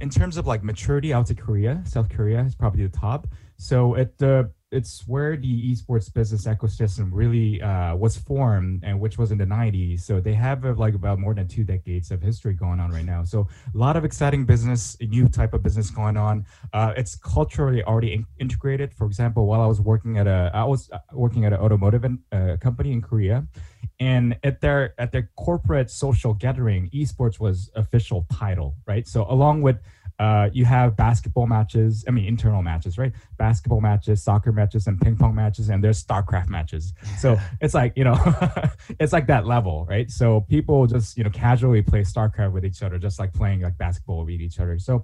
in 0.00 0.08
terms 0.08 0.36
of 0.36 0.46
like 0.46 0.62
maturity, 0.62 1.12
I 1.12 1.18
would 1.18 1.28
say 1.28 1.34
Korea, 1.34 1.82
South 1.84 2.08
Korea 2.08 2.42
is 2.42 2.54
probably 2.54 2.86
the 2.86 2.96
top. 2.96 3.26
So 3.58 3.96
at 3.96 4.16
the 4.18 4.50
it's 4.74 5.06
where 5.06 5.36
the 5.36 5.70
esports 5.70 6.12
business 6.12 6.46
ecosystem 6.46 7.10
really 7.12 7.62
uh, 7.62 7.94
was 7.94 8.16
formed, 8.16 8.82
and 8.82 8.98
which 8.98 9.16
was 9.16 9.30
in 9.30 9.38
the 9.38 9.46
'90s. 9.46 10.00
So 10.00 10.20
they 10.20 10.34
have 10.34 10.64
uh, 10.64 10.74
like 10.74 10.94
about 10.94 11.18
more 11.18 11.34
than 11.34 11.46
two 11.48 11.64
decades 11.64 12.10
of 12.10 12.20
history 12.20 12.54
going 12.54 12.80
on 12.80 12.90
right 12.90 13.04
now. 13.04 13.24
So 13.24 13.48
a 13.74 13.78
lot 13.78 13.96
of 13.96 14.04
exciting 14.04 14.44
business, 14.44 14.96
a 15.00 15.06
new 15.06 15.28
type 15.28 15.54
of 15.54 15.62
business 15.62 15.90
going 15.90 16.16
on. 16.16 16.44
Uh, 16.72 16.92
it's 16.96 17.14
culturally 17.14 17.82
already 17.84 18.14
in- 18.14 18.26
integrated. 18.38 18.92
For 18.92 19.06
example, 19.06 19.46
while 19.46 19.60
I 19.60 19.66
was 19.66 19.80
working 19.80 20.18
at 20.18 20.26
a, 20.26 20.50
I 20.52 20.64
was 20.64 20.90
uh, 20.90 20.98
working 21.12 21.44
at 21.44 21.52
an 21.52 21.60
automotive 21.60 22.04
in, 22.04 22.18
uh, 22.32 22.56
company 22.60 22.92
in 22.92 23.00
Korea, 23.00 23.46
and 24.00 24.36
at 24.42 24.60
their 24.60 24.94
at 24.98 25.12
their 25.12 25.30
corporate 25.36 25.90
social 25.90 26.34
gathering, 26.34 26.90
esports 26.90 27.38
was 27.38 27.70
official 27.76 28.26
title, 28.32 28.74
right? 28.86 29.06
So 29.06 29.24
along 29.28 29.62
with 29.62 29.78
uh, 30.18 30.48
you 30.52 30.64
have 30.64 30.96
basketball 30.96 31.46
matches, 31.46 32.04
I 32.06 32.12
mean, 32.12 32.26
internal 32.26 32.62
matches, 32.62 32.98
right? 32.98 33.12
Basketball 33.36 33.80
matches, 33.80 34.22
soccer 34.22 34.52
matches, 34.52 34.86
and 34.86 35.00
ping 35.00 35.16
pong 35.16 35.34
matches, 35.34 35.70
and 35.70 35.82
there's 35.82 36.02
StarCraft 36.02 36.48
matches. 36.48 36.92
So 37.18 37.36
it's 37.60 37.74
like, 37.74 37.94
you 37.96 38.04
know, 38.04 38.16
it's 39.00 39.12
like 39.12 39.26
that 39.26 39.46
level, 39.46 39.84
right? 39.88 40.08
So 40.10 40.42
people 40.42 40.86
just, 40.86 41.18
you 41.18 41.24
know, 41.24 41.30
casually 41.30 41.82
play 41.82 42.02
StarCraft 42.02 42.52
with 42.52 42.64
each 42.64 42.82
other, 42.82 42.98
just 42.98 43.18
like 43.18 43.32
playing 43.32 43.62
like 43.62 43.76
basketball 43.76 44.24
with 44.24 44.40
each 44.40 44.60
other. 44.60 44.78
So, 44.78 45.02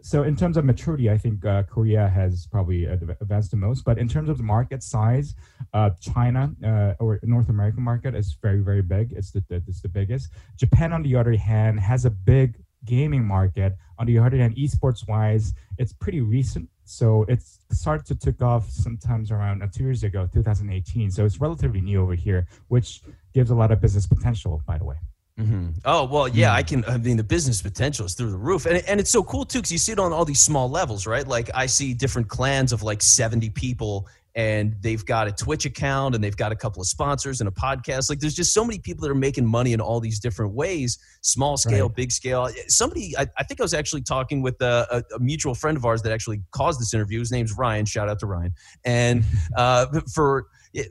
so 0.00 0.22
in 0.22 0.34
terms 0.34 0.56
of 0.56 0.64
maturity, 0.64 1.10
I 1.10 1.18
think 1.18 1.44
uh, 1.44 1.64
Korea 1.64 2.08
has 2.08 2.46
probably 2.46 2.86
advanced 2.86 3.50
the 3.50 3.58
most. 3.58 3.84
But 3.84 3.98
in 3.98 4.08
terms 4.08 4.30
of 4.30 4.38
the 4.38 4.44
market 4.44 4.82
size, 4.82 5.34
uh, 5.74 5.90
China 6.00 6.54
uh, 6.64 6.94
or 6.98 7.20
North 7.22 7.50
American 7.50 7.82
market 7.82 8.14
is 8.14 8.36
very, 8.40 8.60
very 8.60 8.82
big. 8.82 9.12
It's 9.12 9.30
the, 9.30 9.44
it's 9.50 9.82
the 9.82 9.88
biggest. 9.88 10.30
Japan, 10.56 10.94
on 10.94 11.02
the 11.02 11.16
other 11.16 11.36
hand, 11.36 11.80
has 11.80 12.06
a 12.06 12.10
big 12.10 12.56
gaming 12.84 13.24
market. 13.24 13.76
On 13.98 14.06
the 14.06 14.18
other 14.18 14.36
hand, 14.36 14.56
esports 14.56 15.06
wise, 15.08 15.54
it's 15.78 15.92
pretty 15.92 16.20
recent. 16.20 16.68
So 16.84 17.24
it's 17.28 17.58
started 17.70 18.06
to 18.06 18.14
take 18.14 18.40
off 18.40 18.68
sometimes 18.70 19.30
around 19.30 19.62
uh, 19.62 19.68
two 19.72 19.84
years 19.84 20.04
ago, 20.04 20.28
2018. 20.32 21.10
So 21.10 21.24
it's 21.24 21.40
relatively 21.40 21.80
new 21.80 22.00
over 22.00 22.14
here, 22.14 22.46
which 22.68 23.02
gives 23.34 23.50
a 23.50 23.54
lot 23.54 23.70
of 23.70 23.80
business 23.80 24.06
potential, 24.06 24.62
by 24.66 24.78
the 24.78 24.84
way. 24.84 24.96
Mm-hmm. 25.38 25.68
Oh 25.84 26.04
well, 26.04 26.26
yeah. 26.26 26.52
I 26.52 26.64
can. 26.64 26.84
I 26.86 26.96
mean, 26.96 27.16
the 27.16 27.22
business 27.22 27.62
potential 27.62 28.06
is 28.06 28.14
through 28.14 28.32
the 28.32 28.36
roof, 28.36 28.66
and 28.66 28.82
and 28.88 28.98
it's 28.98 29.10
so 29.10 29.22
cool 29.22 29.44
too 29.44 29.58
because 29.58 29.70
you 29.70 29.78
see 29.78 29.92
it 29.92 29.98
on 30.00 30.12
all 30.12 30.24
these 30.24 30.40
small 30.40 30.68
levels, 30.68 31.06
right? 31.06 31.26
Like 31.26 31.48
I 31.54 31.66
see 31.66 31.94
different 31.94 32.26
clans 32.26 32.72
of 32.72 32.82
like 32.82 33.00
seventy 33.00 33.48
people 33.48 34.08
and 34.38 34.76
they've 34.82 35.04
got 35.04 35.26
a 35.26 35.32
Twitch 35.32 35.64
account 35.64 36.14
and 36.14 36.22
they've 36.22 36.36
got 36.36 36.52
a 36.52 36.56
couple 36.56 36.80
of 36.80 36.86
sponsors 36.86 37.40
and 37.40 37.48
a 37.48 37.50
podcast. 37.50 38.08
Like 38.08 38.20
there's 38.20 38.36
just 38.36 38.54
so 38.54 38.64
many 38.64 38.78
people 38.78 39.02
that 39.02 39.10
are 39.10 39.16
making 39.16 39.44
money 39.44 39.72
in 39.72 39.80
all 39.80 39.98
these 39.98 40.20
different 40.20 40.54
ways, 40.54 40.96
small 41.22 41.56
scale, 41.56 41.86
right. 41.86 41.96
big 41.96 42.12
scale. 42.12 42.48
Somebody, 42.68 43.18
I, 43.18 43.26
I, 43.36 43.42
think 43.42 43.60
I 43.60 43.64
was 43.64 43.74
actually 43.74 44.02
talking 44.02 44.40
with 44.40 44.54
a, 44.62 45.04
a, 45.12 45.18
mutual 45.18 45.56
friend 45.56 45.76
of 45.76 45.84
ours 45.84 46.02
that 46.02 46.12
actually 46.12 46.40
caused 46.52 46.80
this 46.80 46.94
interview. 46.94 47.18
His 47.18 47.32
name's 47.32 47.58
Ryan. 47.58 47.84
Shout 47.84 48.08
out 48.08 48.20
to 48.20 48.26
Ryan. 48.26 48.52
And 48.84 49.24
uh, 49.56 49.86
for 50.14 50.46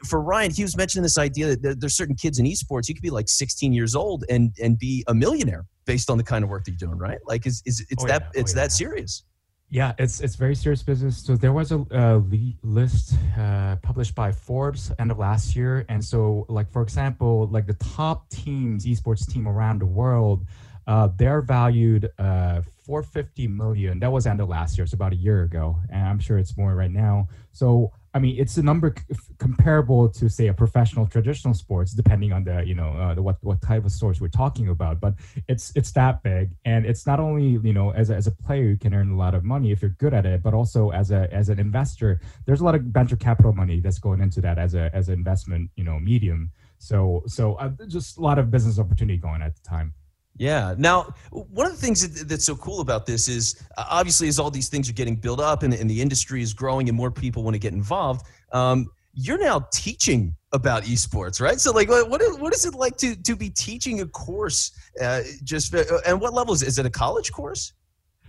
for 0.06 0.20
Ryan, 0.20 0.52
he 0.52 0.64
was 0.64 0.76
mentioning 0.76 1.04
this 1.04 1.18
idea 1.18 1.56
that 1.56 1.80
there's 1.80 1.96
certain 1.96 2.16
kids 2.16 2.40
in 2.40 2.46
esports. 2.46 2.90
You 2.90 2.96
could 2.96 3.02
be 3.02 3.12
like 3.12 3.30
16 3.30 3.72
years 3.72 3.96
old 3.96 4.26
and 4.30 4.52
and 4.62 4.78
be 4.78 5.06
a 5.08 5.14
millionaire 5.14 5.66
based 5.86 6.10
on 6.10 6.18
the 6.18 6.24
kind 6.26 6.44
of 6.44 6.50
work 6.50 6.66
that 6.66 6.72
you're 6.72 6.90
doing, 6.90 7.00
right? 7.00 7.20
Like, 7.26 7.46
is, 7.46 7.64
is 7.66 7.86
it's 7.90 8.04
oh, 8.04 8.08
that 8.08 8.24
yeah. 8.34 8.42
it's 8.42 8.54
oh, 8.54 8.58
yeah. 8.58 8.64
that 8.64 8.72
serious? 8.74 9.24
Yeah, 9.70 9.94
it's 10.00 10.22
it's 10.22 10.36
very 10.36 10.56
serious 10.56 10.82
business. 10.82 11.18
So 11.18 11.36
there 11.36 11.52
was 11.52 11.74
a, 11.74 11.86
a 11.92 12.24
list 12.64 13.16
uh, 13.38 13.76
published 13.78 14.16
by 14.16 14.32
Forbes 14.32 14.94
end 14.98 15.12
of 15.12 15.18
last 15.20 15.58
year, 15.58 15.86
and 15.90 16.04
so 16.04 16.46
like 16.48 16.72
for 16.72 16.82
example, 16.82 17.48
like 17.52 17.68
the 17.68 17.74
top 17.74 18.30
teams, 18.30 18.86
esports 18.86 19.30
team 19.30 19.46
around 19.46 19.80
the 19.80 19.86
world, 19.86 20.46
uh, 20.88 21.10
they're 21.18 21.42
valued 21.42 22.10
uh, 22.18 22.62
450 22.86 23.48
million. 23.50 24.00
That 24.00 24.10
was 24.10 24.26
end 24.26 24.40
of 24.40 24.48
last 24.48 24.78
year, 24.78 24.88
so 24.88 24.96
about 24.96 25.12
a 25.12 25.18
year 25.18 25.44
ago, 25.44 25.78
and 25.90 26.02
I'm 26.02 26.20
sure 26.20 26.38
it's 26.38 26.56
more 26.58 26.74
right 26.74 26.92
now. 26.92 27.28
So 27.52 27.92
I 28.18 28.20
mean, 28.20 28.36
it's 28.40 28.58
a 28.58 28.64
number 28.64 28.96
c- 28.98 29.16
comparable 29.38 30.10
to 30.10 30.28
say 30.28 30.48
a 30.48 30.54
professional 30.54 31.06
traditional 31.06 31.54
sports, 31.54 31.94
depending 31.94 32.34
on 32.34 32.44
the 32.44 32.64
you 32.66 32.74
know 32.74 32.90
uh, 32.94 33.14
the, 33.14 33.22
what 33.22 33.38
what 33.42 33.62
type 33.62 33.86
of 33.86 33.92
sports 33.92 34.20
we're 34.20 34.28
talking 34.44 34.70
about. 34.70 35.00
But 35.00 35.14
it's 35.48 35.72
it's 35.76 35.92
that 35.92 36.24
big, 36.24 36.50
and 36.66 36.84
it's 36.88 37.06
not 37.06 37.20
only 37.20 37.60
you 37.64 37.74
know 37.74 37.92
as 37.92 38.10
a, 38.10 38.16
as 38.16 38.26
a 38.26 38.32
player 38.32 38.64
you 38.64 38.76
can 38.76 38.96
earn 38.96 39.12
a 39.12 39.16
lot 39.16 39.36
of 39.36 39.44
money 39.44 39.72
if 39.72 39.84
you're 39.84 39.98
good 40.00 40.16
at 40.16 40.26
it, 40.26 40.42
but 40.42 40.56
also 40.56 40.90
as 40.90 41.12
a 41.12 41.32
as 41.32 41.50
an 41.50 41.60
investor, 41.60 42.20
there's 42.48 42.62
a 42.62 42.64
lot 42.64 42.74
of 42.74 42.82
venture 42.82 43.16
capital 43.16 43.54
money 43.54 43.80
that's 43.80 44.00
going 44.00 44.20
into 44.20 44.42
that 44.42 44.58
as 44.58 44.74
a 44.74 44.90
as 44.96 45.10
an 45.10 45.14
investment 45.14 45.70
you 45.76 45.84
know 45.84 46.00
medium. 46.00 46.50
So 46.80 47.22
so 47.28 47.54
uh, 47.56 47.70
just 47.88 48.18
a 48.18 48.22
lot 48.22 48.40
of 48.40 48.50
business 48.50 48.80
opportunity 48.80 49.20
going 49.20 49.44
at 49.44 49.56
the 49.56 49.62
time. 49.62 49.94
Yeah. 50.38 50.76
Now, 50.78 51.14
one 51.32 51.66
of 51.66 51.72
the 51.72 51.78
things 51.78 52.08
that, 52.08 52.30
that's 52.30 52.46
so 52.46 52.56
cool 52.56 52.82
about 52.82 53.06
this 53.06 53.28
is 53.28 53.62
uh, 53.78 53.86
obviously, 53.90 54.28
as 54.28 54.40
all 54.40 54.52
these 54.52 54.70
things 54.70 54.90
are 54.90 54.94
getting 54.94 55.16
built 55.16 55.40
up 55.40 55.64
and, 55.64 55.74
and, 55.74 55.90
the 55.90 56.02
industry 56.02 56.42
is 56.42 56.54
growing 56.54 56.90
and 56.90 56.98
more 56.98 57.12
people 57.12 57.44
want 57.44 57.56
to 57.56 57.60
get 57.60 57.74
involved, 57.74 58.26
um, 58.54 58.88
you're 59.14 59.40
now 59.40 59.68
teaching 59.72 60.36
about 60.54 60.84
esports, 60.84 61.42
right? 61.42 61.60
So, 61.60 61.72
like, 61.72 61.90
what 61.90 62.22
is, 62.22 62.38
what 62.38 62.54
is 62.54 62.66
it 62.66 62.76
like 62.76 62.98
to 62.98 63.16
to 63.16 63.36
be 63.36 63.50
teaching 63.50 64.02
a 64.02 64.08
course? 64.08 64.72
Uh, 65.02 65.22
just 65.44 65.74
uh, 65.74 65.84
and 66.06 66.22
what 66.22 66.34
level 66.34 66.54
is 66.54 66.62
it? 66.62 66.68
Is 66.68 66.78
it 66.78 66.86
a 66.86 66.90
college 66.90 67.32
course? 67.32 67.74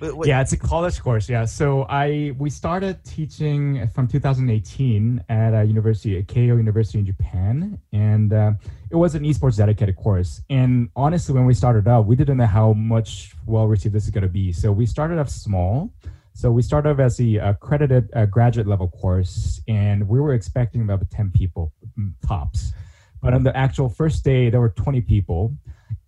Yeah, 0.00 0.40
it's 0.40 0.52
a 0.52 0.56
college 0.56 1.00
course. 1.00 1.28
Yeah, 1.28 1.44
so 1.44 1.82
I 1.88 2.32
we 2.38 2.50
started 2.50 3.02
teaching 3.04 3.88
from 3.88 4.06
2018 4.06 5.24
at 5.28 5.54
a 5.54 5.64
university, 5.64 6.18
at 6.18 6.26
Keio 6.26 6.56
University 6.56 6.98
in 7.00 7.06
Japan, 7.06 7.78
and 7.92 8.32
uh, 8.32 8.52
it 8.90 8.96
was 8.96 9.16
an 9.16 9.24
esports 9.24 9.56
dedicated 9.56 9.96
course. 9.96 10.40
And 10.50 10.88
honestly, 10.94 11.34
when 11.34 11.46
we 11.46 11.54
started 11.54 11.88
out, 11.88 12.06
we 12.06 12.14
didn't 12.14 12.36
know 12.36 12.46
how 12.46 12.72
much 12.74 13.34
well 13.44 13.66
received 13.66 13.94
this 13.94 14.04
is 14.04 14.10
going 14.10 14.22
to 14.22 14.28
be. 14.28 14.52
So 14.52 14.70
we 14.70 14.86
started 14.86 15.18
off 15.18 15.30
small. 15.30 15.92
So 16.32 16.52
we 16.52 16.62
started 16.62 16.90
off 16.90 17.00
as 17.00 17.16
the 17.16 17.38
accredited 17.38 18.08
uh, 18.14 18.26
graduate 18.26 18.68
level 18.68 18.88
course, 18.88 19.60
and 19.66 20.08
we 20.08 20.20
were 20.20 20.34
expecting 20.34 20.82
about 20.82 21.10
10 21.10 21.32
people 21.32 21.72
mm, 21.98 22.12
tops. 22.24 22.72
But 23.20 23.34
on 23.34 23.42
the 23.42 23.56
actual 23.56 23.88
first 23.88 24.22
day, 24.22 24.48
there 24.48 24.60
were 24.60 24.68
20 24.68 25.00
people, 25.00 25.56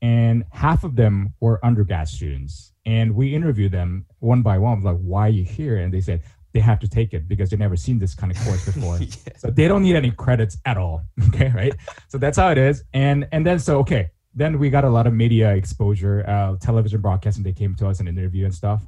and 0.01 0.45
half 0.53 0.85
of 0.85 0.95
them 0.95 1.35
were 1.41 1.59
undergrad 1.65 2.09
students 2.09 2.70
and 2.87 3.15
we 3.15 3.35
interviewed 3.35 3.73
them 3.73 4.07
one 4.21 4.43
by 4.43 4.59
one, 4.59 4.83
like, 4.83 4.99
why 4.99 5.27
are 5.27 5.31
you 5.31 5.45
here? 5.45 5.79
And 5.79 5.93
they 5.93 6.01
said 6.01 6.23
they 6.53 6.61
have 6.61 6.81
to 6.81 6.89
take 6.89 7.15
it 7.15 7.29
because 7.29 7.51
they've 7.51 7.59
never 7.59 7.77
seen 7.77 7.99
this 7.99 8.15
kind 8.15 8.33
of 8.33 8.43
course 8.45 8.65
before. 8.73 8.99
yeah. 8.99 9.37
So 9.37 9.51
they 9.51 9.69
don't 9.69 9.83
need 9.83 9.97
any 9.97 10.11
credits 10.11 10.59
at 10.65 10.77
all. 10.77 11.03
Okay, 11.29 11.53
right? 11.55 11.75
so 12.09 12.19
that's 12.19 12.37
how 12.39 12.51
it 12.51 12.59
is. 12.59 12.85
And 12.93 13.29
and 13.33 13.47
then 13.47 13.59
so 13.59 13.79
okay, 13.81 14.11
then 14.35 14.59
we 14.59 14.69
got 14.71 14.85
a 14.85 14.91
lot 14.91 15.07
of 15.07 15.15
media 15.15 15.55
exposure, 15.55 16.25
uh, 16.29 16.57
television 16.57 17.01
broadcasting. 17.01 17.45
They 17.45 17.53
came 17.53 17.75
to 17.77 17.89
us 17.89 18.01
and 18.01 18.09
interview 18.09 18.45
and 18.45 18.55
stuff. 18.55 18.85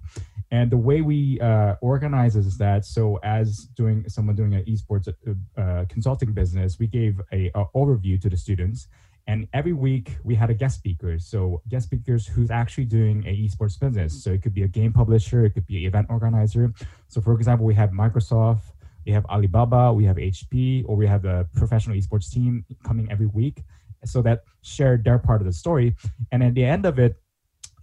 And 0.50 0.70
the 0.70 0.76
way 0.76 1.00
we 1.00 1.40
uh, 1.40 1.76
organize 1.80 2.36
is 2.36 2.58
that 2.58 2.84
so 2.84 3.18
as 3.22 3.68
doing 3.74 4.04
someone 4.08 4.36
doing 4.36 4.54
an 4.54 4.64
esports 4.64 5.08
uh, 5.08 5.60
uh 5.60 5.84
consulting 5.88 6.32
business, 6.32 6.78
we 6.78 6.86
gave 6.86 7.20
a, 7.32 7.50
a 7.54 7.64
overview 7.74 8.20
to 8.20 8.28
the 8.28 8.36
students 8.36 8.88
and 9.26 9.46
every 9.52 9.72
week 9.72 10.16
we 10.24 10.34
had 10.34 10.50
a 10.50 10.54
guest 10.54 10.78
speaker. 10.78 11.18
So 11.18 11.62
guest 11.68 11.86
speakers 11.86 12.26
who's 12.26 12.50
actually 12.50 12.84
doing 12.86 13.24
a 13.26 13.30
esports 13.30 13.78
business. 13.78 14.22
So 14.22 14.30
it 14.30 14.42
could 14.42 14.54
be 14.54 14.62
a 14.62 14.68
game 14.68 14.92
publisher, 14.92 15.44
it 15.44 15.50
could 15.50 15.66
be 15.66 15.78
an 15.78 15.84
event 15.84 16.06
organizer. 16.10 16.72
So 17.08 17.20
for 17.20 17.34
example, 17.34 17.66
we 17.66 17.74
have 17.74 17.90
Microsoft, 17.90 18.62
we 19.06 19.12
have 19.12 19.24
Alibaba, 19.26 19.92
we 19.92 20.04
have 20.04 20.16
HP, 20.16 20.84
or 20.86 20.96
we 20.96 21.06
have 21.06 21.24
a 21.24 21.46
professional 21.54 21.96
esports 21.96 22.30
team 22.30 22.64
coming 22.84 23.10
every 23.10 23.26
week. 23.26 23.62
So 24.04 24.22
that 24.22 24.42
share 24.62 24.96
their 24.96 25.18
part 25.18 25.40
of 25.40 25.46
the 25.46 25.52
story. 25.52 25.94
And 26.32 26.42
at 26.42 26.54
the 26.54 26.64
end 26.64 26.86
of 26.86 26.98
it, 26.98 27.16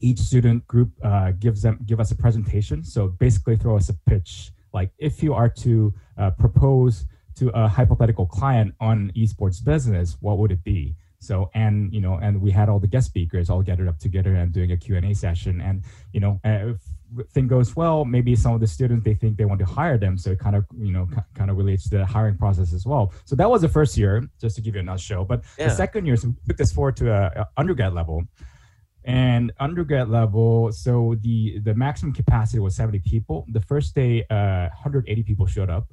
each 0.02 0.20
student 0.20 0.66
group 0.68 0.92
uh, 1.04 1.32
gives 1.32 1.62
them 1.62 1.80
give 1.86 2.00
us 2.00 2.12
a 2.12 2.16
presentation. 2.16 2.84
So 2.84 3.08
basically, 3.08 3.58
throw 3.58 3.76
us 3.76 3.90
a 3.90 3.94
pitch. 4.08 4.52
Like 4.74 4.92
if 4.98 5.24
you 5.24 5.34
are 5.34 5.50
to 5.50 5.94
uh, 6.18 6.32
propose 6.32 7.06
to 7.36 7.50
a 7.50 7.68
hypothetical 7.68 8.26
client 8.26 8.76
on 8.80 9.12
esports 9.16 9.64
business, 9.64 10.18
what 10.20 10.38
would 10.38 10.52
it 10.52 10.64
be? 10.64 10.96
So 11.20 11.50
and 11.54 11.94
you 11.94 12.02
know 12.02 12.16
and 12.16 12.42
we 12.42 12.52
had 12.52 12.70
all 12.70 12.80
the 12.80 12.88
guest 12.88 13.08
speakers 13.08 13.50
all 13.50 13.62
gathered 13.62 13.88
up 13.88 14.00
together 14.00 14.36
and 14.36 14.52
doing 14.52 14.72
a 14.72 14.78
Q&A 14.78 15.14
session. 15.14 15.62
And 15.62 15.84
you 16.14 16.20
know 16.20 16.40
uh, 16.46 16.74
if 16.74 16.78
thing 17.32 17.48
goes 17.48 17.76
well 17.76 18.06
maybe 18.06 18.36
some 18.36 18.54
of 18.54 18.60
the 18.60 18.68
students 18.68 19.04
they 19.04 19.16
think 19.16 19.36
they 19.38 19.46
want 19.46 19.60
to 19.60 19.66
hire 19.66 19.98
them. 19.98 20.18
So 20.18 20.32
it 20.32 20.40
kind 20.40 20.56
of 20.56 20.66
you 20.78 20.92
know 20.92 21.10
kind 21.36 21.52
of 21.52 21.58
relates 21.58 21.90
to 21.90 21.98
the 21.98 22.06
hiring 22.06 22.38
process 22.38 22.74
as 22.74 22.86
well. 22.86 23.14
So 23.26 23.36
that 23.36 23.50
was 23.50 23.62
the 23.62 23.70
first 23.70 23.98
year 23.98 24.28
just 24.40 24.56
to 24.56 24.62
give 24.62 24.76
you 24.76 24.82
a 24.82 24.84
nutshell. 24.84 25.26
But 25.26 25.44
yeah. 25.58 25.68
the 25.68 25.76
second 25.76 26.06
year 26.06 26.16
so 26.16 26.30
we 26.30 26.36
took 26.48 26.58
this 26.58 26.72
forward 26.72 26.96
to 26.98 27.12
a, 27.12 27.42
a 27.42 27.48
undergrad 27.58 27.94
level. 27.94 28.24
And 29.06 29.52
undergrad 29.60 30.10
level 30.10 30.72
so 30.72 31.16
the 31.22 31.60
the 31.60 31.76
maximum 31.76 32.14
capacity 32.14 32.60
was 32.60 32.76
70 32.76 33.00
people. 33.00 33.46
The 33.50 33.62
first 33.62 33.94
day 33.94 34.24
uh, 34.30 34.70
180 34.70 35.24
people 35.24 35.48
showed 35.48 35.70
up 35.70 35.88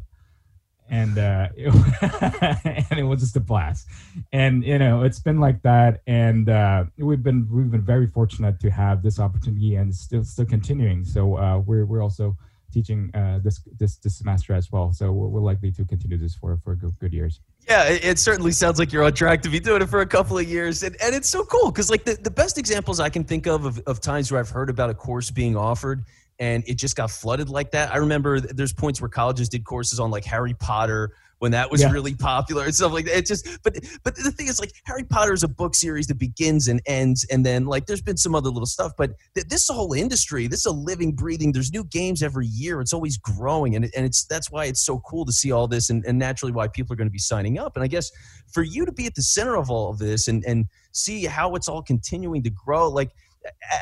and 0.88 1.18
uh, 1.18 1.48
it, 1.56 2.86
and 2.90 2.98
it 2.98 3.02
was 3.02 3.20
just 3.20 3.36
a 3.36 3.40
blast. 3.40 3.88
And 4.32 4.64
you 4.64 4.78
know, 4.78 5.02
it's 5.02 5.18
been 5.18 5.40
like 5.40 5.62
that, 5.62 6.02
and 6.06 6.48
uh, 6.48 6.84
we've 6.98 7.22
been 7.22 7.48
we've 7.50 7.70
been 7.70 7.82
very 7.82 8.06
fortunate 8.06 8.60
to 8.60 8.70
have 8.70 9.02
this 9.02 9.18
opportunity, 9.18 9.76
and 9.76 9.94
still 9.94 10.24
still 10.24 10.46
continuing. 10.46 11.04
So 11.04 11.36
uh, 11.36 11.58
we're 11.58 11.86
we're 11.86 12.02
also 12.02 12.36
teaching 12.72 13.10
uh, 13.14 13.40
this 13.42 13.60
this 13.78 13.96
this 13.96 14.16
semester 14.16 14.52
as 14.52 14.70
well. 14.70 14.92
So 14.92 15.12
we're, 15.12 15.28
we're 15.28 15.40
likely 15.40 15.70
to 15.72 15.84
continue 15.84 16.18
this 16.18 16.34
for 16.34 16.58
for 16.62 16.74
good, 16.74 16.98
good 16.98 17.12
years. 17.12 17.40
Yeah, 17.68 17.88
it, 17.88 18.04
it, 18.04 18.18
certainly 18.18 18.52
sounds 18.52 18.78
like 18.78 18.92
you're 18.92 19.02
on 19.02 19.12
track 19.12 19.42
to 19.42 19.48
be 19.48 19.58
doing 19.58 19.82
it 19.82 19.88
for 19.88 20.00
a 20.00 20.06
couple 20.06 20.38
of 20.38 20.48
years, 20.48 20.82
and 20.82 20.96
and 21.02 21.14
it's 21.14 21.28
so 21.28 21.44
cool 21.44 21.70
because 21.70 21.90
like 21.90 22.04
the, 22.04 22.14
the 22.14 22.30
best 22.30 22.58
examples 22.58 23.00
I 23.00 23.08
can 23.08 23.24
think 23.24 23.46
of, 23.46 23.64
of 23.64 23.78
of 23.86 24.00
times 24.00 24.30
where 24.30 24.40
I've 24.40 24.50
heard 24.50 24.70
about 24.70 24.90
a 24.90 24.94
course 24.94 25.30
being 25.30 25.56
offered 25.56 26.04
and 26.38 26.64
it 26.66 26.74
just 26.74 26.96
got 26.96 27.10
flooded 27.10 27.48
like 27.48 27.70
that. 27.72 27.92
I 27.92 27.96
remember 27.96 28.40
there's 28.40 28.72
points 28.72 29.00
where 29.00 29.08
colleges 29.08 29.48
did 29.48 29.64
courses 29.64 30.00
on 30.00 30.10
like 30.10 30.24
Harry 30.24 30.54
Potter 30.54 31.12
when 31.38 31.52
that 31.52 31.70
was 31.70 31.82
yeah. 31.82 31.90
really 31.90 32.14
popular 32.14 32.64
and 32.64 32.74
stuff 32.74 32.92
like 32.92 33.04
that. 33.04 33.18
It 33.18 33.26
just, 33.26 33.46
but 33.62 33.76
but 34.02 34.16
the 34.16 34.30
thing 34.30 34.48
is, 34.48 34.58
like 34.58 34.72
Harry 34.84 35.04
Potter 35.04 35.32
is 35.32 35.42
a 35.42 35.48
book 35.48 35.74
series 35.74 36.06
that 36.06 36.18
begins 36.18 36.68
and 36.68 36.80
ends, 36.86 37.26
and 37.30 37.44
then 37.44 37.66
like 37.66 37.86
there's 37.86 38.00
been 38.00 38.16
some 38.16 38.34
other 38.34 38.48
little 38.48 38.66
stuff, 38.66 38.92
but 38.96 39.12
th- 39.34 39.46
this 39.48 39.68
whole 39.68 39.92
industry. 39.92 40.46
This 40.46 40.60
is 40.60 40.66
a 40.66 40.72
living, 40.72 41.12
breathing. 41.12 41.52
There's 41.52 41.72
new 41.72 41.84
games 41.84 42.22
every 42.22 42.46
year. 42.46 42.80
It's 42.80 42.92
always 42.92 43.18
growing, 43.18 43.76
and 43.76 43.84
it, 43.84 43.92
and 43.94 44.06
it's 44.06 44.24
that's 44.24 44.50
why 44.50 44.64
it's 44.64 44.84
so 44.84 45.00
cool 45.00 45.24
to 45.26 45.32
see 45.32 45.52
all 45.52 45.68
this, 45.68 45.90
and, 45.90 46.04
and 46.06 46.18
naturally 46.18 46.52
why 46.52 46.68
people 46.68 46.94
are 46.94 46.96
going 46.96 47.08
to 47.08 47.12
be 47.12 47.18
signing 47.18 47.58
up. 47.58 47.76
And 47.76 47.84
I 47.84 47.86
guess 47.86 48.10
for 48.52 48.62
you 48.62 48.86
to 48.86 48.92
be 48.92 49.06
at 49.06 49.14
the 49.14 49.22
center 49.22 49.56
of 49.56 49.70
all 49.70 49.90
of 49.90 49.98
this 49.98 50.28
and 50.28 50.44
and 50.46 50.66
see 50.92 51.26
how 51.26 51.54
it's 51.54 51.68
all 51.68 51.82
continuing 51.82 52.42
to 52.44 52.50
grow, 52.50 52.88
like 52.88 53.10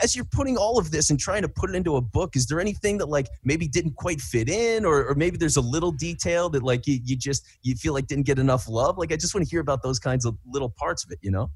as 0.02 0.14
you're 0.14 0.24
putting 0.24 0.56
all 0.56 0.78
of 0.78 0.90
this 0.90 1.10
and 1.10 1.18
trying 1.18 1.42
to 1.42 1.48
put 1.48 1.70
it 1.70 1.76
into 1.76 1.96
a 1.96 2.00
book 2.00 2.36
is 2.36 2.46
there 2.46 2.60
anything 2.60 2.98
that 2.98 3.08
like 3.08 3.28
maybe 3.44 3.66
didn't 3.66 3.94
quite 3.96 4.20
fit 4.20 4.48
in 4.48 4.84
or, 4.84 5.06
or 5.06 5.14
maybe 5.14 5.36
there's 5.36 5.56
a 5.56 5.60
little 5.60 5.92
detail 5.92 6.48
that 6.48 6.62
like 6.62 6.86
you, 6.86 6.98
you 7.04 7.16
just 7.16 7.46
you 7.62 7.74
feel 7.74 7.92
like 7.92 8.06
didn't 8.06 8.26
get 8.26 8.38
enough 8.38 8.68
love 8.68 8.98
like 8.98 9.12
i 9.12 9.16
just 9.16 9.34
want 9.34 9.46
to 9.46 9.50
hear 9.50 9.60
about 9.60 9.82
those 9.82 9.98
kinds 9.98 10.24
of 10.24 10.36
little 10.46 10.70
parts 10.70 11.04
of 11.04 11.10
it 11.10 11.18
you 11.22 11.30
know 11.30 11.50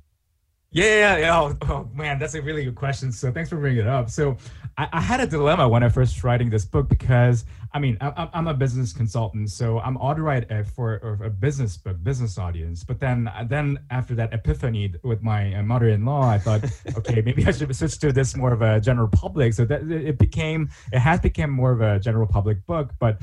yeah, 0.71 1.17
yeah, 1.17 1.41
Oh, 1.41 1.57
oh, 1.62 1.91
man, 1.95 2.19
that's 2.19 2.35
a 2.35 2.43
really 2.43 2.65
good 2.65 2.75
question. 2.75 3.11
So 3.11 3.33
thanks 3.33 3.49
for 3.49 3.57
bringing 3.57 3.81
it 3.81 3.87
up. 3.87 4.11
So 4.11 4.37
I, 4.79 4.89
I 4.93 5.01
had 5.01 5.21
a 5.21 5.27
dilemma 5.27 5.69
when 5.69 5.83
I 5.83 5.89
first 5.89 6.23
writing 6.23 6.49
this 6.49 6.65
book 6.65 6.89
because 6.89 7.45
I 7.75 7.81
mean 7.81 7.99
I, 8.01 8.29
am 8.33 8.47
a 8.47 8.55
business 8.55 8.93
consultant, 8.93 9.51
so 9.51 9.81
I'm 9.81 9.97
authorized 9.97 10.47
for 10.75 11.19
a 11.25 11.29
business 11.29 11.77
book, 11.77 11.97
business 12.03 12.39
audience. 12.39 12.85
But 12.85 13.01
then 13.01 13.29
then 13.47 13.81
after 13.91 14.15
that 14.15 14.33
epiphany 14.33 14.95
with 15.03 15.23
my 15.23 15.55
uh, 15.55 15.63
mother-in-law, 15.65 16.31
I 16.31 16.39
thought, 16.39 16.65
okay, 16.97 17.21
maybe 17.21 17.45
I 17.45 17.51
should 17.51 17.75
switch 17.75 17.99
to 17.99 18.13
this 18.13 18.37
more 18.37 18.53
of 18.53 18.63
a 18.63 18.81
general 18.81 19.09
public. 19.09 19.53
So 19.53 19.65
that 19.65 19.83
it 19.91 20.17
became 20.17 20.71
it 20.93 21.01
has 21.01 21.21
become 21.21 21.51
more 21.51 21.73
of 21.73 21.81
a 21.81 21.99
general 21.99 22.29
public 22.29 22.65
book, 22.65 22.95
but 23.01 23.21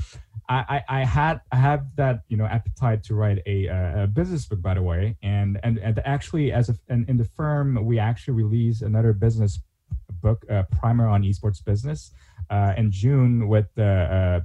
I, 0.48 0.84
I, 0.88 1.04
had 1.04 1.40
I 1.50 1.56
have 1.56 1.86
that 1.96 2.22
you 2.28 2.36
know 2.36 2.44
appetite 2.44 3.02
to 3.04 3.14
write 3.14 3.42
a, 3.46 3.66
a 3.66 4.06
business 4.06 4.46
book 4.46 4.62
by 4.62 4.74
the 4.74 4.82
way 4.82 5.16
and 5.20 5.58
and, 5.64 5.78
and 5.78 6.00
actually 6.04 6.52
as 6.52 6.68
a, 6.68 6.76
and 6.88 7.08
in 7.08 7.16
the 7.16 7.24
firm 7.24 7.84
we 7.84 7.98
actually 7.98 8.34
release 8.34 8.80
another 8.80 9.12
business 9.12 9.58
book 10.22 10.44
uh, 10.50 10.64
primer 10.80 11.06
on 11.08 11.22
esports 11.22 11.64
business 11.64 12.12
uh, 12.50 12.74
in 12.76 12.90
June 12.90 13.48
with 13.48 13.66
uh, 13.78 14.40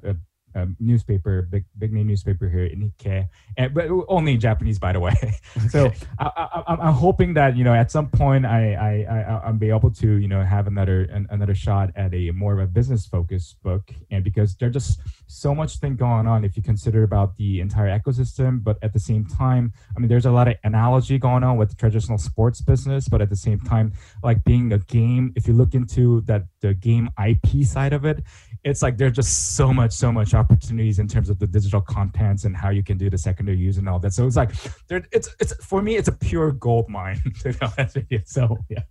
a 0.55 0.67
newspaper, 0.79 1.43
big 1.43 1.65
big 1.77 1.93
name 1.93 2.07
newspaper 2.07 2.49
here 2.49 2.65
in 2.65 2.91
Nikkei, 2.91 3.27
and, 3.57 3.73
but 3.73 3.87
only 4.07 4.33
in 4.33 4.39
Japanese, 4.39 4.79
by 4.79 4.93
the 4.93 4.99
way. 4.99 5.13
so 5.69 5.91
I, 6.19 6.51
am 6.67 6.93
hoping 6.93 7.33
that 7.35 7.55
you 7.55 7.63
know 7.63 7.73
at 7.73 7.91
some 7.91 8.09
point 8.09 8.45
I 8.45 8.73
I, 8.73 9.41
I 9.45 9.49
will 9.51 9.57
be 9.57 9.69
able 9.69 9.91
to 9.91 10.15
you 10.15 10.27
know 10.27 10.43
have 10.43 10.67
another 10.67 11.03
an, 11.03 11.27
another 11.29 11.55
shot 11.55 11.91
at 11.95 12.13
a 12.13 12.31
more 12.31 12.53
of 12.53 12.59
a 12.59 12.67
business 12.67 13.05
focused 13.05 13.61
book, 13.63 13.91
and 14.09 14.23
because 14.23 14.55
there's 14.55 14.73
just 14.73 14.99
so 15.27 15.55
much 15.55 15.77
thing 15.77 15.95
going 15.95 16.27
on 16.27 16.43
if 16.43 16.57
you 16.57 16.63
consider 16.63 17.03
about 17.03 17.35
the 17.37 17.59
entire 17.61 17.97
ecosystem, 17.97 18.63
but 18.63 18.77
at 18.81 18.93
the 18.93 18.99
same 18.99 19.25
time, 19.25 19.73
I 19.95 19.99
mean 19.99 20.09
there's 20.09 20.25
a 20.25 20.31
lot 20.31 20.47
of 20.47 20.55
analogy 20.63 21.17
going 21.17 21.43
on 21.43 21.57
with 21.57 21.69
the 21.69 21.75
traditional 21.75 22.17
sports 22.17 22.61
business, 22.61 23.07
but 23.07 23.21
at 23.21 23.29
the 23.29 23.35
same 23.35 23.59
time, 23.59 23.93
like 24.23 24.43
being 24.43 24.71
a 24.73 24.79
game, 24.79 25.33
if 25.35 25.47
you 25.47 25.53
look 25.53 25.73
into 25.73 26.21
that 26.21 26.45
the 26.61 26.73
game 26.73 27.09
IP 27.23 27.65
side 27.65 27.93
of 27.93 28.05
it, 28.05 28.23
it's 28.63 28.81
like 28.81 28.97
there's 28.97 29.15
just 29.15 29.55
so 29.55 29.73
much 29.73 29.91
so 29.91 30.11
much 30.11 30.33
opportunities 30.41 30.99
in 30.99 31.07
terms 31.07 31.29
of 31.29 31.37
the 31.39 31.47
digital 31.47 31.81
contents 31.81 32.45
and 32.45 32.55
how 32.55 32.69
you 32.69 32.83
can 32.83 32.97
do 32.97 33.09
the 33.09 33.17
secondary 33.17 33.57
use 33.57 33.77
and 33.77 33.87
all 33.87 33.99
that. 33.99 34.13
So 34.13 34.25
it's 34.27 34.35
like 34.35 34.51
there 34.87 35.03
it's 35.11 35.29
it's 35.39 35.53
for 35.65 35.81
me 35.81 35.95
it's 35.95 36.07
a 36.07 36.17
pure 36.27 36.51
gold 36.51 36.89
mine 36.89 37.19
so 38.25 38.57
yeah 38.69 38.83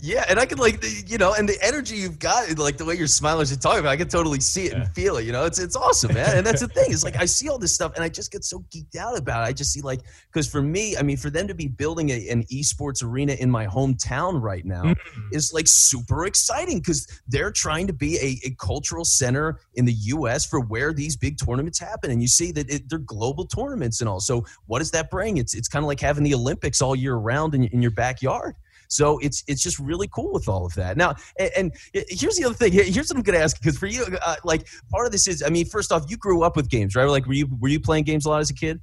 yeah, 0.00 0.24
and 0.28 0.38
I 0.38 0.46
can 0.46 0.58
like 0.58 0.80
the, 0.80 1.04
you 1.06 1.18
know, 1.18 1.34
and 1.34 1.48
the 1.48 1.56
energy 1.62 1.96
you've 1.96 2.18
got, 2.18 2.56
like 2.58 2.76
the 2.76 2.84
way 2.84 2.94
you're 2.94 3.06
smiling 3.06 3.42
as 3.42 3.50
you're 3.50 3.58
talking 3.58 3.80
about, 3.80 3.90
I 3.90 3.96
can 3.96 4.08
totally 4.08 4.40
see 4.40 4.66
it 4.66 4.72
yeah. 4.72 4.82
and 4.82 4.94
feel 4.94 5.16
it. 5.16 5.24
You 5.24 5.32
know, 5.32 5.44
it's 5.44 5.58
it's 5.58 5.76
awesome, 5.76 6.14
man. 6.14 6.36
And 6.36 6.46
that's 6.46 6.60
the 6.60 6.68
thing. 6.68 6.92
It's 6.92 7.04
like 7.04 7.16
I 7.20 7.24
see 7.24 7.48
all 7.48 7.58
this 7.58 7.74
stuff, 7.74 7.92
and 7.94 8.04
I 8.04 8.08
just 8.08 8.30
get 8.32 8.44
so 8.44 8.64
geeked 8.74 8.96
out 8.96 9.16
about 9.16 9.42
it. 9.42 9.48
I 9.48 9.52
just 9.52 9.72
see 9.72 9.80
like 9.80 10.00
because 10.32 10.48
for 10.48 10.62
me, 10.62 10.96
I 10.96 11.02
mean, 11.02 11.16
for 11.16 11.30
them 11.30 11.48
to 11.48 11.54
be 11.54 11.68
building 11.68 12.10
a, 12.10 12.28
an 12.28 12.44
esports 12.44 13.02
arena 13.02 13.34
in 13.34 13.50
my 13.50 13.66
hometown 13.66 14.40
right 14.40 14.64
now 14.64 14.82
mm-hmm. 14.82 15.28
is 15.32 15.52
like 15.52 15.66
super 15.68 16.26
exciting 16.26 16.78
because 16.78 17.06
they're 17.28 17.52
trying 17.52 17.86
to 17.86 17.92
be 17.92 18.16
a, 18.18 18.48
a, 18.48 18.50
cultural 18.56 19.04
center 19.04 19.60
in 19.74 19.84
the 19.84 19.92
U.S. 19.92 20.46
for 20.46 20.60
where 20.60 20.92
these 20.92 21.16
big 21.16 21.38
tournaments 21.38 21.78
happen, 21.78 22.10
and 22.10 22.22
you 22.22 22.28
see 22.28 22.52
that 22.52 22.70
it, 22.70 22.88
they're 22.88 22.98
global 22.98 23.46
tournaments 23.46 24.00
and 24.00 24.08
all. 24.08 24.20
So 24.20 24.44
what 24.66 24.78
does 24.80 24.90
that 24.92 25.10
bring? 25.10 25.38
It's 25.38 25.54
it's 25.54 25.68
kind 25.68 25.84
of 25.84 25.88
like 25.88 26.00
having 26.00 26.24
the 26.24 26.34
Olympics 26.34 26.80
all 26.80 26.96
year 26.96 27.16
round 27.16 27.54
in, 27.54 27.64
in 27.64 27.82
your 27.82 27.90
backyard. 27.90 28.56
So 28.88 29.18
it's 29.18 29.42
it's 29.46 29.62
just 29.62 29.78
really 29.78 30.08
cool 30.08 30.32
with 30.32 30.48
all 30.48 30.66
of 30.66 30.74
that. 30.74 30.96
Now, 30.96 31.14
and, 31.38 31.50
and 31.56 31.72
here's 31.92 32.36
the 32.36 32.44
other 32.44 32.54
thing. 32.54 32.72
Here's 32.72 33.08
what 33.08 33.16
I'm 33.16 33.22
going 33.22 33.38
to 33.38 33.44
ask 33.44 33.58
because 33.58 33.78
for 33.78 33.86
you, 33.86 34.06
uh, 34.24 34.36
like 34.44 34.66
part 34.90 35.06
of 35.06 35.12
this 35.12 35.28
is, 35.28 35.42
I 35.42 35.48
mean, 35.48 35.66
first 35.66 35.92
off, 35.92 36.04
you 36.08 36.16
grew 36.16 36.42
up 36.42 36.56
with 36.56 36.68
games, 36.68 36.94
right? 36.94 37.04
Like, 37.04 37.26
were 37.26 37.34
you 37.34 37.48
were 37.60 37.68
you 37.68 37.80
playing 37.80 38.04
games 38.04 38.26
a 38.26 38.30
lot 38.30 38.40
as 38.40 38.50
a 38.50 38.54
kid? 38.54 38.80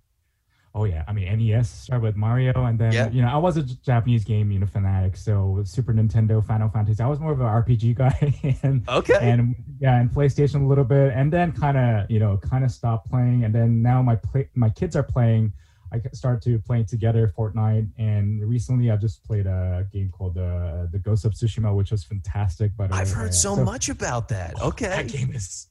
Oh 0.75 0.85
yeah, 0.85 1.03
I 1.07 1.13
mean 1.13 1.25
NES 1.37 1.69
started 1.69 2.01
with 2.01 2.15
Mario, 2.15 2.65
and 2.65 2.79
then 2.79 2.91
yeah. 2.91 3.07
you 3.11 3.21
know 3.21 3.27
I 3.27 3.37
was 3.37 3.57
a 3.57 3.61
Japanese 3.61 4.23
game 4.23 4.51
you 4.51 4.57
know 4.57 4.65
fanatic, 4.65 5.15
so 5.15 5.61
Super 5.65 5.93
Nintendo, 5.93 6.43
Final 6.43 6.67
Fantasy. 6.67 7.01
I 7.03 7.07
was 7.07 7.19
more 7.19 7.31
of 7.31 7.41
an 7.41 7.45
RPG 7.45 7.95
guy, 8.03 8.57
and 8.63 8.87
okay, 8.89 9.19
and 9.21 9.55
yeah, 9.79 9.99
and 9.99 10.09
PlayStation 10.09 10.63
a 10.63 10.67
little 10.67 10.83
bit, 10.83 11.13
and 11.13 11.31
then 11.31 11.51
kind 11.51 11.77
of 11.77 12.09
you 12.09 12.17
know 12.17 12.37
kind 12.37 12.63
of 12.63 12.71
stopped 12.71 13.07
playing, 13.11 13.43
and 13.43 13.53
then 13.53 13.83
now 13.83 14.01
my 14.01 14.15
play 14.15 14.49
my 14.55 14.69
kids 14.69 14.95
are 14.95 15.03
playing. 15.03 15.53
I 15.93 16.01
started 16.13 16.41
to 16.43 16.59
playing 16.59 16.85
together 16.85 17.31
Fortnite, 17.37 17.87
and 17.99 18.43
recently 18.43 18.89
I 18.89 18.95
just 18.95 19.23
played 19.23 19.45
a 19.45 19.85
game 19.91 20.09
called 20.09 20.37
uh, 20.37 20.87
the 20.91 20.99
Ghost 20.99 21.23
of 21.23 21.33
Tsushima, 21.33 21.75
which 21.75 21.91
was 21.91 22.03
fantastic. 22.03 22.71
But 22.75 22.91
I've 22.91 23.11
heard 23.11 23.33
so, 23.33 23.55
so, 23.55 23.63
much 23.63 23.89
about 23.89 24.27
that. 24.29 24.59
Okay, 24.59 24.87
that 24.87 25.07
game 25.07 25.31
is 25.33 25.67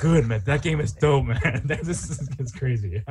good, 0.00 0.26
man. 0.26 0.42
That 0.44 0.62
game 0.62 0.78
is 0.80 0.92
dope, 0.92 1.24
man. 1.24 1.62
this 1.82 2.10
is 2.10 2.28
it's 2.38 2.52
crazy. 2.52 3.02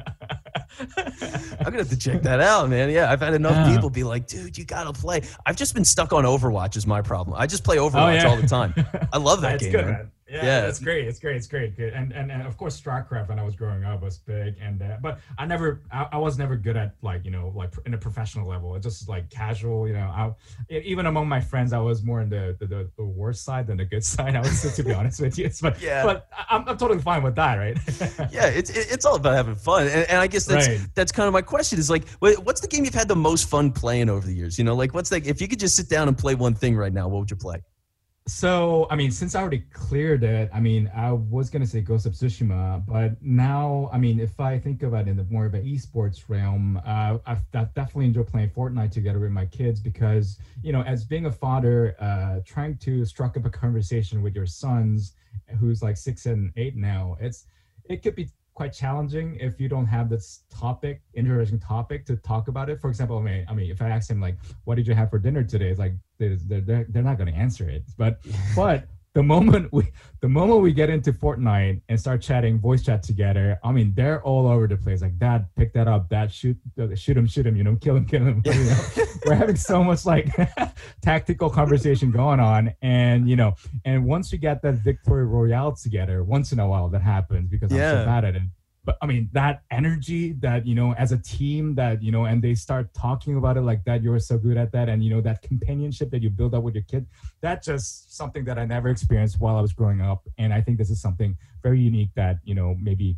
I'm 0.79 1.65
gonna 1.65 1.77
have 1.77 1.89
to 1.89 1.97
check 1.97 2.21
that 2.23 2.39
out, 2.39 2.69
man. 2.69 2.91
Yeah, 2.91 3.11
I've 3.11 3.21
had 3.21 3.33
enough 3.33 3.67
yeah. 3.67 3.73
people 3.73 3.89
be 3.89 4.03
like, 4.03 4.27
"Dude, 4.27 4.55
you 4.57 4.63
gotta 4.63 4.93
play." 4.93 5.21
I've 5.45 5.57
just 5.57 5.73
been 5.73 5.85
stuck 5.85 6.13
on 6.13 6.25
Overwatch. 6.25 6.75
Is 6.77 6.85
my 6.85 7.01
problem. 7.01 7.35
I 7.39 7.47
just 7.47 7.63
play 7.63 7.77
Overwatch 7.77 7.95
oh, 7.95 8.09
yeah. 8.09 8.27
all 8.27 8.37
the 8.37 8.47
time. 8.47 8.73
I 9.13 9.17
love 9.17 9.41
that 9.41 9.59
game. 9.59 9.71
Good, 9.71 9.85
man. 9.85 9.93
man. 9.93 10.11
Yeah, 10.31 10.45
yeah, 10.45 10.67
it's 10.67 10.79
great. 10.79 11.07
It's 11.07 11.19
great. 11.19 11.35
It's 11.35 11.47
great. 11.47 11.75
Good. 11.75 11.93
And, 11.93 12.13
and 12.13 12.31
and 12.31 12.43
of 12.43 12.55
course, 12.55 12.79
StarCraft 12.79 13.27
when 13.27 13.37
I 13.37 13.43
was 13.43 13.53
growing 13.53 13.83
up 13.83 14.01
was 14.01 14.17
big. 14.17 14.55
And 14.61 14.81
uh, 14.81 14.97
but 15.01 15.19
I 15.37 15.45
never, 15.45 15.81
I, 15.91 16.07
I, 16.13 16.17
was 16.17 16.37
never 16.37 16.55
good 16.55 16.77
at 16.77 16.95
like 17.01 17.25
you 17.25 17.31
know 17.31 17.51
like 17.53 17.73
in 17.85 17.93
a 17.95 17.97
professional 17.97 18.47
level. 18.47 18.73
It's 18.75 18.85
just 18.85 19.09
like 19.09 19.29
casual. 19.29 19.89
You 19.89 19.93
know, 19.95 19.99
I 19.99 20.31
even 20.69 21.07
among 21.07 21.27
my 21.27 21.41
friends, 21.41 21.73
I 21.73 21.79
was 21.79 22.01
more 22.03 22.21
in 22.21 22.29
the 22.29 22.55
the, 22.59 22.65
the, 22.65 22.89
the 22.95 23.03
worst 23.03 23.43
side 23.43 23.67
than 23.67 23.75
the 23.75 23.83
good 23.83 24.05
side. 24.13 24.37
I 24.37 24.39
was 24.39 24.73
to 24.73 24.83
be 24.83 24.93
honest 24.93 25.19
with 25.19 25.37
you. 25.37 25.49
But 25.61 25.81
yeah, 25.81 26.03
but 26.05 26.29
I'm, 26.49 26.67
I'm 26.67 26.77
totally 26.77 27.01
fine 27.01 27.23
with 27.23 27.35
that, 27.35 27.55
right? 27.55 27.77
yeah, 28.31 28.45
it's 28.45 28.69
it's 28.69 29.05
all 29.05 29.17
about 29.17 29.35
having 29.35 29.55
fun. 29.55 29.87
And, 29.87 30.09
and 30.09 30.17
I 30.17 30.27
guess 30.27 30.45
that's 30.45 30.69
right. 30.69 30.79
that's 30.95 31.11
kind 31.11 31.27
of 31.27 31.33
my 31.33 31.41
question. 31.41 31.77
Is 31.77 31.89
like, 31.89 32.07
what's 32.19 32.61
the 32.61 32.67
game 32.69 32.85
you've 32.85 32.93
had 32.93 33.09
the 33.09 33.15
most 33.17 33.49
fun 33.49 33.69
playing 33.69 34.09
over 34.09 34.25
the 34.25 34.33
years? 34.33 34.57
You 34.57 34.63
know, 34.63 34.75
like 34.75 34.93
what's 34.93 35.11
like 35.11 35.25
if 35.25 35.41
you 35.41 35.49
could 35.49 35.59
just 35.59 35.75
sit 35.75 35.89
down 35.89 36.07
and 36.07 36.17
play 36.17 36.35
one 36.35 36.53
thing 36.53 36.77
right 36.77 36.93
now, 36.93 37.09
what 37.09 37.19
would 37.19 37.31
you 37.31 37.35
play? 37.35 37.61
So, 38.27 38.87
I 38.91 38.95
mean, 38.95 39.09
since 39.11 39.33
I 39.33 39.41
already 39.41 39.63
cleared 39.73 40.23
it, 40.23 40.49
I 40.53 40.59
mean, 40.59 40.91
I 40.95 41.11
was 41.11 41.49
gonna 41.49 41.65
say 41.65 41.81
Ghost 41.81 42.05
of 42.05 42.13
Tsushima, 42.13 42.85
but 42.85 43.21
now, 43.21 43.89
I 43.91 43.97
mean, 43.97 44.19
if 44.19 44.39
I 44.39 44.59
think 44.59 44.83
about 44.83 45.07
it 45.07 45.11
in 45.11 45.17
the 45.17 45.23
more 45.25 45.47
of 45.47 45.55
an 45.55 45.65
esports 45.65 46.25
realm, 46.27 46.79
uh, 46.85 47.17
I've, 47.25 47.43
I've, 47.53 47.73
definitely 47.73 48.05
enjoyed 48.05 48.27
playing 48.27 48.51
Fortnite 48.51 48.91
together 48.91 49.19
with 49.19 49.31
my 49.31 49.47
kids 49.47 49.79
because, 49.79 50.37
you 50.61 50.71
know, 50.71 50.81
as 50.83 51.03
being 51.03 51.25
a 51.25 51.31
father, 51.31 51.95
uh, 51.99 52.41
trying 52.45 52.77
to 52.77 53.05
struck 53.05 53.37
up 53.37 53.45
a 53.45 53.49
conversation 53.49 54.21
with 54.21 54.35
your 54.35 54.45
sons, 54.45 55.13
who's 55.59 55.81
like 55.81 55.97
six 55.97 56.25
and 56.25 56.51
eight 56.57 56.75
now, 56.75 57.17
it's 57.19 57.45
it 57.85 58.03
could 58.03 58.15
be 58.15 58.29
quite 58.61 58.73
challenging 58.73 59.37
if 59.39 59.59
you 59.59 59.67
don't 59.67 59.87
have 59.87 60.07
this 60.07 60.43
topic, 60.51 61.01
interesting 61.15 61.59
topic 61.59 62.05
to 62.05 62.15
talk 62.17 62.47
about 62.47 62.69
it. 62.69 62.79
For 62.79 62.91
example, 62.91 63.17
I 63.17 63.21
mean, 63.21 63.45
I 63.49 63.55
mean, 63.55 63.71
if 63.71 63.81
I 63.81 63.89
ask 63.89 64.07
him 64.07 64.21
like, 64.21 64.35
"What 64.65 64.75
did 64.75 64.85
you 64.85 64.93
have 64.93 65.09
for 65.09 65.17
dinner 65.17 65.43
today?" 65.43 65.69
It's 65.69 65.79
like 65.79 65.93
they're 66.19 66.35
they're, 66.35 66.85
they're 66.87 67.01
not 67.01 67.17
going 67.17 67.33
to 67.33 67.39
answer 67.39 67.67
it. 67.67 67.81
But 67.97 68.19
but 68.55 68.85
the 69.13 69.23
moment 69.23 69.67
we 69.73 69.87
the 70.21 70.29
moment 70.29 70.61
we 70.61 70.71
get 70.71 70.89
into 70.89 71.11
Fortnite 71.11 71.81
and 71.89 71.99
start 71.99 72.21
chatting, 72.21 72.59
voice 72.59 72.83
chat 72.83 73.03
together, 73.03 73.59
I 73.63 73.71
mean, 73.71 73.93
they're 73.95 74.23
all 74.23 74.47
over 74.47 74.67
the 74.67 74.77
place. 74.77 75.01
Like, 75.01 75.17
Dad, 75.17 75.47
pick 75.57 75.73
that 75.73 75.87
up. 75.87 76.09
Dad, 76.09 76.31
shoot, 76.31 76.57
shoot 76.95 77.17
him, 77.17 77.25
shoot 77.25 77.45
him. 77.45 77.55
You 77.55 77.63
know, 77.63 77.75
kill 77.75 77.97
him, 77.97 78.05
kill 78.05 78.23
him. 78.23 78.43
You 78.51 78.65
know? 78.65 79.05
We're 79.25 79.35
having 79.35 79.55
so 79.55 79.83
much 79.83 80.05
like 80.05 80.29
tactical 81.01 81.49
conversation 81.49 82.11
going 82.11 82.39
on, 82.39 82.73
and 82.81 83.27
you 83.27 83.35
know, 83.35 83.55
and 83.85 84.05
once 84.05 84.31
you 84.31 84.37
get 84.37 84.61
that 84.61 84.75
victory 84.75 85.25
royale 85.25 85.75
together, 85.75 86.23
once 86.23 86.51
in 86.51 86.59
a 86.59 86.67
while 86.67 86.87
that 86.89 87.01
happens 87.01 87.49
because 87.49 87.71
yeah. 87.71 87.91
I'm 87.91 87.97
so 87.97 88.05
bad 88.05 88.25
at 88.25 88.35
it 88.35 88.43
but 88.83 88.97
I 89.01 89.05
mean 89.05 89.29
that 89.33 89.63
energy 89.71 90.33
that 90.39 90.65
you 90.65 90.75
know 90.75 90.93
as 90.93 91.11
a 91.11 91.17
team 91.17 91.75
that 91.75 92.01
you 92.01 92.11
know 92.11 92.25
and 92.25 92.41
they 92.41 92.55
start 92.55 92.93
talking 92.93 93.37
about 93.37 93.57
it 93.57 93.61
like 93.61 93.83
that 93.85 94.01
you're 94.01 94.19
so 94.19 94.37
good 94.37 94.57
at 94.57 94.71
that 94.71 94.89
and 94.89 95.03
you 95.03 95.09
know 95.09 95.21
that 95.21 95.41
companionship 95.41 96.09
that 96.11 96.21
you 96.21 96.29
build 96.29 96.55
up 96.55 96.63
with 96.63 96.75
your 96.75 96.83
kid 96.83 97.05
that's 97.41 97.67
just 97.67 98.15
something 98.15 98.43
that 98.45 98.57
I 98.57 98.65
never 98.65 98.89
experienced 98.89 99.39
while 99.39 99.55
I 99.55 99.61
was 99.61 99.73
growing 99.73 100.01
up 100.01 100.27
and 100.37 100.53
I 100.53 100.61
think 100.61 100.77
this 100.77 100.89
is 100.89 101.01
something 101.01 101.37
very 101.61 101.79
unique 101.79 102.09
that 102.15 102.37
you 102.43 102.55
know 102.55 102.75
maybe 102.81 103.17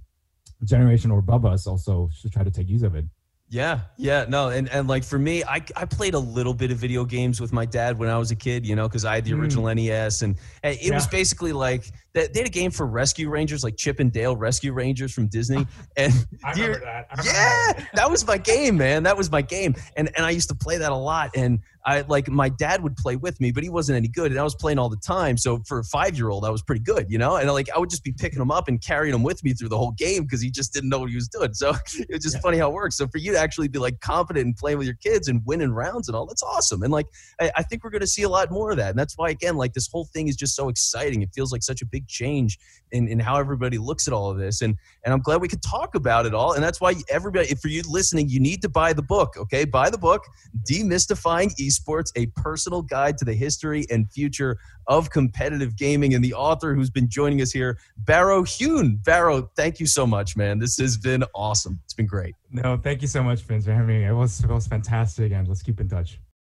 generation 0.64 1.12
or 1.12 1.20
above 1.20 1.46
us 1.46 1.68
also 1.68 2.10
should 2.14 2.32
try 2.32 2.44
to 2.44 2.52
take 2.52 2.70
use 2.70 2.84
of 2.84 2.96
it. 2.96 3.06
Yeah, 3.50 3.82
yeah, 3.98 4.26
no, 4.28 4.50
and 4.50 4.68
and 4.70 4.88
like 4.88 5.04
for 5.04 5.20
me, 5.20 5.44
I 5.44 5.62
I 5.76 5.86
played 5.86 6.16
a 6.16 6.20
little 6.20 6.56
bit 6.56 6.72
of 6.72 6.78
video 6.78 7.06
games 7.06 7.40
with 7.40 7.54
my 7.54 7.66
dad 7.66 8.00
when 8.00 8.10
I 8.10 8.18
was 8.18 8.32
a 8.32 8.36
kid, 8.36 8.66
you 8.66 8.76
know, 8.76 8.88
because 8.88 9.06
I 9.06 9.14
had 9.14 9.26
the 9.26 9.34
mm. 9.34 9.42
original 9.42 9.66
mm. 9.66 9.76
NES, 9.76 10.24
and, 10.24 10.38
and 10.64 10.76
it 10.76 10.86
yeah. 10.86 10.96
was 10.96 11.06
basically 11.06 11.54
like 11.54 11.86
they, 12.14 12.26
they 12.28 12.40
had 12.40 12.48
a 12.48 12.52
game 12.52 12.72
for 12.72 12.88
Rescue 12.88 13.30
Rangers, 13.30 13.64
like 13.64 13.78
Chip 13.78 14.00
and 14.00 14.12
Dale 14.12 14.36
Rescue 14.36 14.74
Rangers 14.74 15.14
from 15.14 15.28
Disney, 15.28 15.68
and 15.98 16.14
I 16.44 16.54
remember 16.54 16.80
that. 16.80 17.08
I 17.12 17.22
remember 17.22 17.24
yeah, 17.26 17.74
that. 17.74 17.90
that 17.94 18.10
was 18.10 18.26
my 18.26 18.40
game, 18.40 18.76
man. 18.76 19.04
That 19.04 19.16
was 19.16 19.30
my 19.30 19.44
game, 19.44 19.76
and 19.96 20.10
and 20.16 20.26
I 20.26 20.32
used 20.32 20.50
to 20.50 20.56
play 20.56 20.80
that 20.80 20.92
a 20.92 20.96
lot, 20.96 21.30
and 21.36 21.60
I 21.86 22.02
like 22.02 22.30
my 22.30 22.50
dad 22.50 22.82
would 22.82 22.96
play 22.96 23.16
with 23.16 23.40
me, 23.42 23.52
but 23.52 23.64
he 23.64 23.70
wasn't 23.70 23.98
any 23.98 24.08
good, 24.08 24.32
and 24.32 24.40
I 24.40 24.44
was 24.44 24.56
playing 24.56 24.80
all 24.80 24.90
the 24.90 24.98
time. 24.98 25.38
So 25.38 25.62
for 25.68 25.80
a 25.80 25.84
five 25.84 26.16
year 26.16 26.30
old, 26.30 26.46
I 26.46 26.50
was 26.50 26.62
pretty 26.62 26.82
good, 26.82 27.12
you 27.12 27.18
know. 27.18 27.36
And 27.36 27.52
like 27.52 27.70
I 27.76 27.80
would 27.80 27.90
just 27.90 28.04
be 28.04 28.14
picking 28.14 28.42
him 28.42 28.52
up 28.52 28.68
and 28.68 28.82
carrying 28.82 29.14
him 29.14 29.24
with 29.24 29.44
me 29.44 29.54
through 29.54 29.70
the 29.70 29.78
whole 29.78 29.92
game 29.92 30.24
because 30.24 30.42
he 30.42 30.50
just 30.50 30.74
didn't 30.74 30.90
know 30.90 31.00
what 31.00 31.10
he 31.10 31.16
was 31.16 31.28
doing. 31.28 31.54
So 31.54 31.70
it 32.00 32.08
was 32.10 32.24
just 32.24 32.36
yeah. 32.36 32.42
funny 32.42 32.58
how 32.58 32.70
it 32.70 32.74
works. 32.74 32.96
So 32.96 33.08
for 33.08 33.18
you 33.18 33.34
to 33.34 33.40
actually 33.44 33.68
be 33.68 33.80
like 33.80 34.00
confident 34.00 34.46
and 34.46 34.56
playing 34.56 34.78
with 34.78 34.88
your 34.88 34.96
kids 34.96 35.28
and 35.28 35.42
winning 35.46 35.72
rounds 35.72 36.08
and 36.08 36.16
all, 36.16 36.26
that's 36.26 36.44
awesome. 36.44 36.84
And 36.84 36.92
like 36.92 37.08
I, 37.40 37.52
I 37.58 37.64
think 37.64 37.84
we're 37.84 37.90
going 37.90 38.02
to 38.02 38.08
see 38.08 38.24
a 38.24 38.30
lot 38.30 38.52
more 38.52 38.72
of 38.72 38.78
that, 38.78 38.90
and 38.90 39.00
that's 39.00 39.18
why 39.18 39.30
again, 39.30 39.56
like 39.58 39.74
this 39.74 39.90
whole 39.92 40.06
thing 40.06 40.28
is 40.28 40.36
just 40.36 40.56
so 40.56 40.70
exciting. 40.70 41.22
It 41.22 41.30
feels 41.34 41.52
like 41.52 41.64
such 41.64 41.82
a 41.82 41.86
big 41.86 42.08
change 42.08 42.58
in, 42.92 43.08
in 43.08 43.20
how 43.20 43.38
everybody 43.38 43.78
looks 43.78 44.08
at 44.08 44.14
all 44.14 44.30
of 44.32 44.38
this, 44.38 44.62
and 44.62 44.76
and 45.04 45.14
I'm 45.14 45.22
glad 45.22 45.42
we 45.42 45.48
could 45.48 45.64
talk 45.64 45.96
about 45.96 46.26
it 46.26 46.34
all. 46.34 46.54
And 46.54 46.64
that's 46.64 46.80
why 46.80 46.96
everybody, 47.10 47.54
for 47.56 47.68
you 47.68 47.82
listening, 47.88 48.30
you 48.30 48.40
need 48.40 48.62
to 48.62 48.70
buy 48.70 48.94
the 48.94 49.02
book. 49.02 49.36
Okay, 49.38 49.66
buy 49.66 49.90
the 49.90 49.98
book, 49.98 50.26
demystifying 50.70 51.52
esports, 51.60 52.12
a 52.16 52.28
personal 52.28 52.82
guide 52.82 53.18
to 53.18 53.26
the 53.26 53.34
history 53.34 53.86
and 53.90 54.12
future 54.12 54.58
of 54.88 55.10
competitive 55.10 55.76
gaming. 55.76 56.14
And 56.14 56.24
the 56.24 56.34
author 56.34 56.74
who's 56.74 56.90
been 56.90 57.10
joining 57.10 57.42
us 57.42 57.52
here, 57.52 57.78
Baro 57.98 58.44
Hyun. 58.44 59.04
Baro, 59.04 59.50
thank 59.56 59.80
you 59.80 59.86
so 59.88 60.06
much, 60.06 60.36
man. 60.38 60.60
This 60.60 60.78
has 60.78 60.98
been 60.98 61.24
awesome. 61.34 61.80
It's 61.86 61.94
been 61.94 62.08
great. 62.08 62.36
No, 62.52 62.78
thank 62.78 63.02
you 63.02 63.08
so 63.24 63.30
much, 63.30 63.42
Vince, 63.42 63.66
for 63.66 63.74
having 63.74 63.88
me. 63.88 64.06
It 64.06 64.12
was, 64.12 64.44
it 64.44 64.50
was 64.50 64.68
fantastic. 64.68 65.32
And 65.32 65.48
let's 65.48 65.62
keep 65.62 65.80
in 65.80 65.88
touch. 65.88 66.20